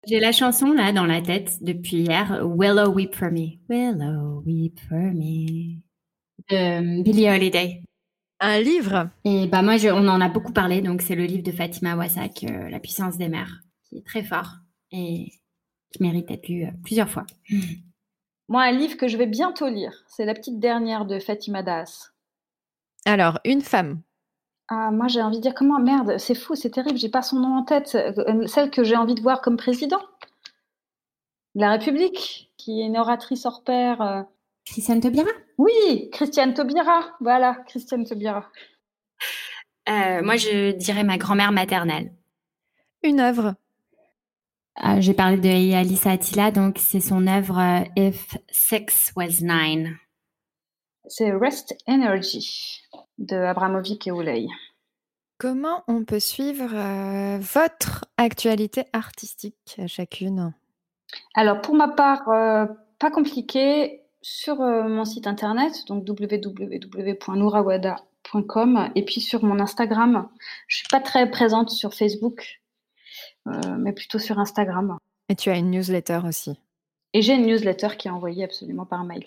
[0.07, 3.59] J'ai la chanson là dans la tête depuis hier, Willow Weep for Me.
[3.69, 5.81] Willow Weep for Me.
[6.49, 7.83] De Billie Holiday.
[8.39, 9.11] Un livre?
[9.25, 11.97] Et bah moi, je, on en a beaucoup parlé, donc c'est le livre de Fatima
[11.97, 14.59] Wassak, euh, La puissance des mers, qui est très fort
[14.93, 15.33] et
[15.91, 17.25] qui mérite d'être lu euh, plusieurs fois.
[18.49, 22.13] Moi, un livre que je vais bientôt lire, c'est La petite dernière de Fatima Das.
[23.05, 24.01] Alors, une femme.
[24.69, 27.39] Ah, moi, j'ai envie de dire comment Merde, c'est fou, c'est terrible, j'ai pas son
[27.39, 27.95] nom en tête.
[27.95, 30.01] Euh, Celle que j'ai envie de voir comme président
[31.55, 34.01] de la République, qui est une oratrice hors pair.
[34.03, 34.23] euh.
[34.65, 35.31] Christiane Taubira?
[35.59, 37.17] Oui, Christiane Taubira.
[37.21, 38.51] Voilà, Christiane Taubira.
[39.89, 42.13] Euh, Moi, je dirais ma grand-mère maternelle.
[43.05, 43.55] Une œuvre.
[44.85, 49.97] Euh, J'ai parlé de Alissa Attila, donc c'est son œuvre euh, If Sex Was Nine.
[51.09, 52.83] C'est Rest Energy
[53.19, 54.47] de Abramovic et Ouley.
[55.39, 60.53] Comment on peut suivre euh, votre actualité artistique à chacune?
[61.35, 62.65] Alors, pour ma part, euh,
[62.99, 70.27] pas compliqué, sur euh, mon site internet, donc www.nourawada.com, et puis sur mon Instagram.
[70.67, 72.63] Je suis pas très présente sur Facebook,
[73.79, 74.99] mais plutôt sur Instagram.
[75.29, 76.59] Et tu as une newsletter aussi.
[77.13, 79.25] Et j'ai une newsletter qui est envoyée absolument par mail.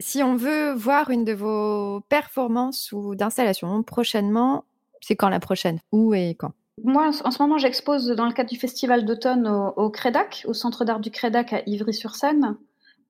[0.00, 4.64] Si on veut voir une de vos performances ou d'installations prochainement,
[5.00, 5.80] c'est quand la prochaine?
[5.92, 6.52] Où et quand?
[6.84, 10.54] Moi, en ce moment, j'expose dans le cadre du festival d'automne au, au Crédac, au
[10.54, 12.56] Centre d'art du Crédac à Ivry-sur-Seine,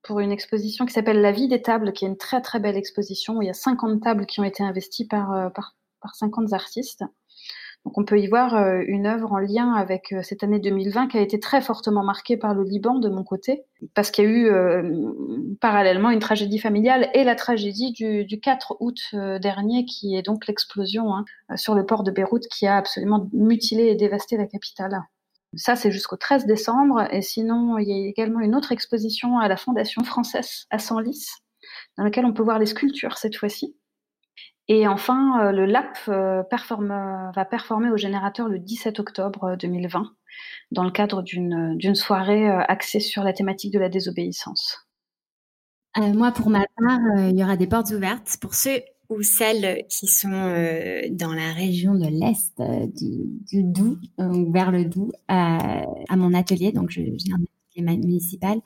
[0.03, 2.77] pour une exposition qui s'appelle La vie des tables, qui est une très très belle
[2.77, 6.15] exposition où il y a 50 tables qui ont été investies par, euh, par, par
[6.15, 7.05] 50 artistes.
[7.85, 11.09] Donc on peut y voir euh, une œuvre en lien avec euh, cette année 2020
[11.09, 13.65] qui a été très fortement marquée par le Liban de mon côté,
[13.95, 15.13] parce qu'il y a eu euh,
[15.61, 20.47] parallèlement une tragédie familiale et la tragédie du, du 4 août dernier, qui est donc
[20.47, 21.25] l'explosion hein,
[21.57, 25.01] sur le port de Beyrouth qui a absolument mutilé et dévasté la capitale.
[25.55, 27.07] Ça, c'est jusqu'au 13 décembre.
[27.11, 31.27] Et sinon, il y a également une autre exposition à la Fondation française à Senlis,
[31.97, 33.75] dans laquelle on peut voir les sculptures cette fois-ci.
[34.69, 39.57] Et enfin, euh, le LAP euh, euh, va performer au générateur le 17 octobre euh,
[39.57, 40.13] 2020,
[40.73, 44.87] dans le cadre d'une soirée axée sur la thématique de la désobéissance.
[45.97, 47.01] Moi, pour ma part,
[47.31, 51.95] il y aura des portes ouvertes pour ceux ou celles qui sont dans la région
[51.95, 52.63] de l'Est
[52.95, 53.99] du, du Doubs,
[54.53, 56.71] vers le Doubs, à mon atelier.
[56.71, 58.61] Donc, j'ai un atelier municipal.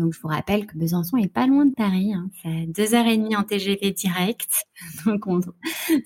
[0.00, 2.14] Donc, je vous rappelle que Besançon est pas loin de Paris.
[2.14, 2.30] Hein.
[2.40, 4.64] C'est à deux heures et demie en TGV direct.
[5.04, 5.40] Donc, on-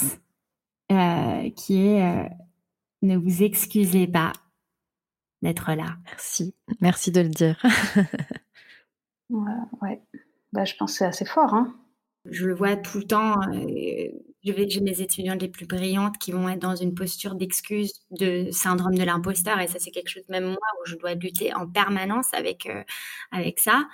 [0.93, 2.29] euh, qui est euh,
[3.03, 4.33] ne vous excusez pas
[5.43, 5.97] d'être là.
[6.07, 6.55] Merci.
[6.81, 7.61] Merci de le dire.
[9.31, 9.53] Ouais,
[9.83, 10.03] ouais.
[10.53, 11.55] Bah, je pense que c'est assez fort.
[11.55, 11.75] Hein.
[12.27, 13.41] Je le vois tout le temps.
[13.53, 14.09] euh,
[14.45, 17.93] je vais- J'ai mes étudiantes les plus brillantes qui vont être dans une posture d'excuse,
[18.11, 21.55] de syndrome de l'imposteur, et ça, c'est quelque chose, même moi, où je dois lutter
[21.55, 22.83] en permanence avec, euh,
[23.33, 23.89] avec ça.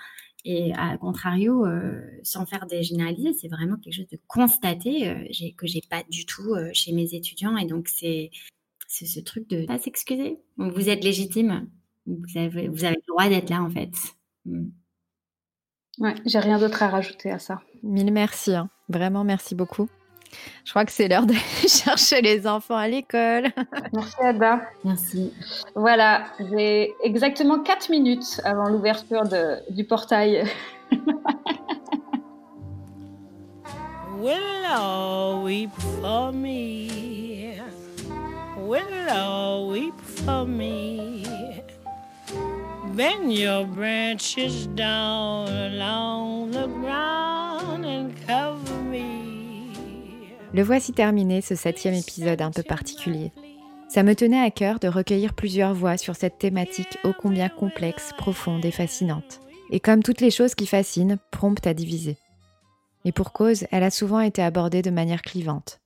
[0.45, 5.53] Et à contrario, euh, sans faire des généralités, c'est vraiment quelque chose de constaté euh,
[5.57, 7.57] que j'ai pas du tout euh, chez mes étudiants.
[7.57, 8.30] Et donc, c'est
[8.88, 10.38] ce truc de pas s'excuser.
[10.57, 11.68] Vous êtes légitime.
[12.07, 13.93] Vous avez, vous avez le droit d'être là, en fait.
[14.47, 14.68] Mm.
[15.99, 17.61] Ouais, j'ai rien d'autre à rajouter à ça.
[17.82, 18.55] Mille merci.
[18.55, 18.70] hein.
[18.88, 19.88] Vraiment, merci beaucoup.
[20.64, 23.49] Je crois que c'est l'heure d'aller chercher les enfants à l'école.
[23.93, 24.61] Merci Ada.
[24.85, 25.33] Merci.
[25.74, 30.45] Voilà, j'ai exactement 4 minutes avant l'ouverture de- du portail.
[34.18, 35.70] Willow, weep
[36.03, 37.59] for me.
[38.57, 41.24] Willow, weep for me.
[42.95, 49.20] Bend your branches down along the ground and cover me.
[50.53, 53.32] Le voici terminé, ce septième épisode un peu particulier.
[53.88, 58.11] Ça me tenait à cœur de recueillir plusieurs voix sur cette thématique ô combien complexe,
[58.18, 59.40] profonde et fascinante.
[59.70, 62.16] Et comme toutes les choses qui fascinent, prompte à diviser.
[63.05, 65.80] Et pour cause, elle a souvent été abordée de manière clivante.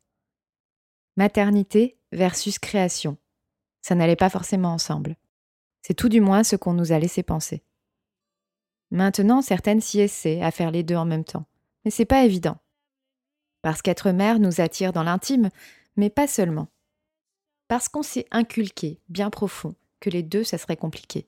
[1.18, 3.18] Maternité versus création.
[3.82, 5.16] Ça n'allait pas forcément ensemble.
[5.82, 7.62] C'est tout du moins ce qu'on nous a laissé penser.
[8.90, 11.44] Maintenant, certaines s'y essaient à faire les deux en même temps.
[11.84, 12.56] Mais c'est pas évident.
[13.64, 15.48] Parce qu'être mère nous attire dans l'intime,
[15.96, 16.68] mais pas seulement.
[17.66, 21.26] Parce qu'on s'est inculqué, bien profond, que les deux, ça serait compliqué.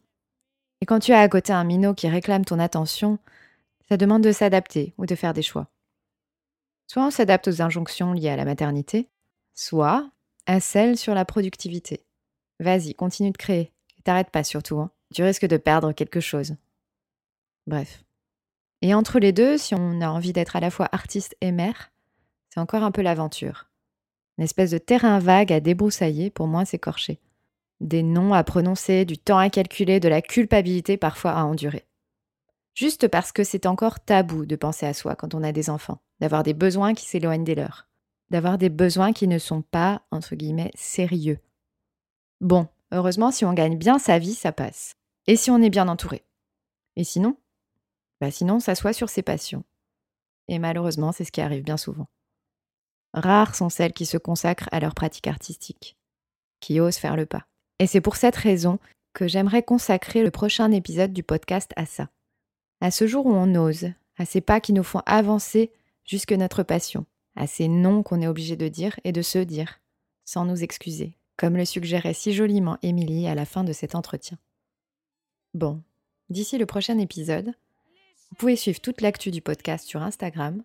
[0.82, 3.18] Et quand tu as à côté un minot qui réclame ton attention,
[3.88, 5.68] ça demande de s'adapter ou de faire des choix.
[6.88, 9.08] Soit on s'adapte aux injonctions liées à la maternité,
[9.54, 10.10] soit
[10.44, 12.04] à celles sur la productivité.
[12.60, 13.72] Vas-y, continue de créer.
[13.98, 14.78] Et t'arrêtes pas surtout.
[14.78, 14.90] Hein.
[15.14, 16.54] Tu risques de perdre quelque chose.
[17.66, 18.04] Bref.
[18.82, 21.92] Et entre les deux, si on a envie d'être à la fois artiste et mère,
[22.60, 23.66] encore un peu l'aventure.
[24.38, 27.20] Une espèce de terrain vague à débroussailler pour moins s'écorcher.
[27.80, 31.86] Des noms à prononcer, du temps à calculer, de la culpabilité parfois à endurer.
[32.74, 36.00] Juste parce que c'est encore tabou de penser à soi quand on a des enfants,
[36.20, 37.88] d'avoir des besoins qui s'éloignent des leurs,
[38.30, 41.38] d'avoir des besoins qui ne sont pas, entre guillemets, sérieux.
[42.42, 44.96] Bon, heureusement, si on gagne bien sa vie, ça passe.
[45.26, 46.24] Et si on est bien entouré?
[46.96, 47.36] Et sinon?
[48.20, 49.64] Bah sinon, s'assoit sur ses passions.
[50.48, 52.08] Et malheureusement, c'est ce qui arrive bien souvent.
[53.16, 55.96] Rares sont celles qui se consacrent à leur pratique artistique,
[56.60, 57.46] qui osent faire le pas.
[57.78, 58.78] Et c'est pour cette raison
[59.14, 62.10] que j'aimerais consacrer le prochain épisode du podcast à ça.
[62.82, 63.88] À ce jour où on ose,
[64.18, 65.72] à ces pas qui nous font avancer
[66.04, 69.80] jusque notre passion, à ces noms qu'on est obligé de dire et de se dire,
[70.26, 74.36] sans nous excuser, comme le suggérait si joliment Émilie à la fin de cet entretien.
[75.54, 75.82] Bon,
[76.28, 77.54] d'ici le prochain épisode,
[78.30, 80.62] vous pouvez suivre toute l'actu du podcast sur Instagram,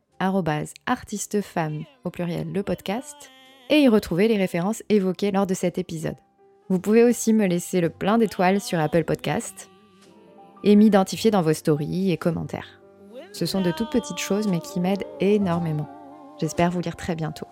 [0.86, 3.32] artistefemme au pluriel le podcast,
[3.70, 6.18] et y retrouver les références évoquées lors de cet épisode.
[6.70, 9.70] Vous pouvez aussi me laisser le plein d'étoiles sur Apple Podcast
[10.64, 12.82] et m'identifier dans vos stories et commentaires.
[13.34, 15.90] Ce sont de toutes petites choses mais qui m'aident énormément.
[16.40, 17.48] J'espère vous lire très bientôt.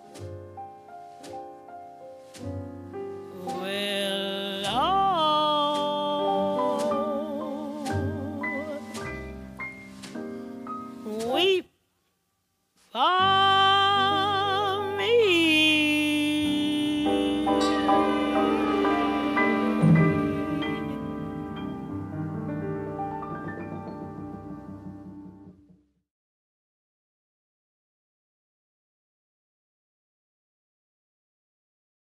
[12.92, 13.39] Willow, weep for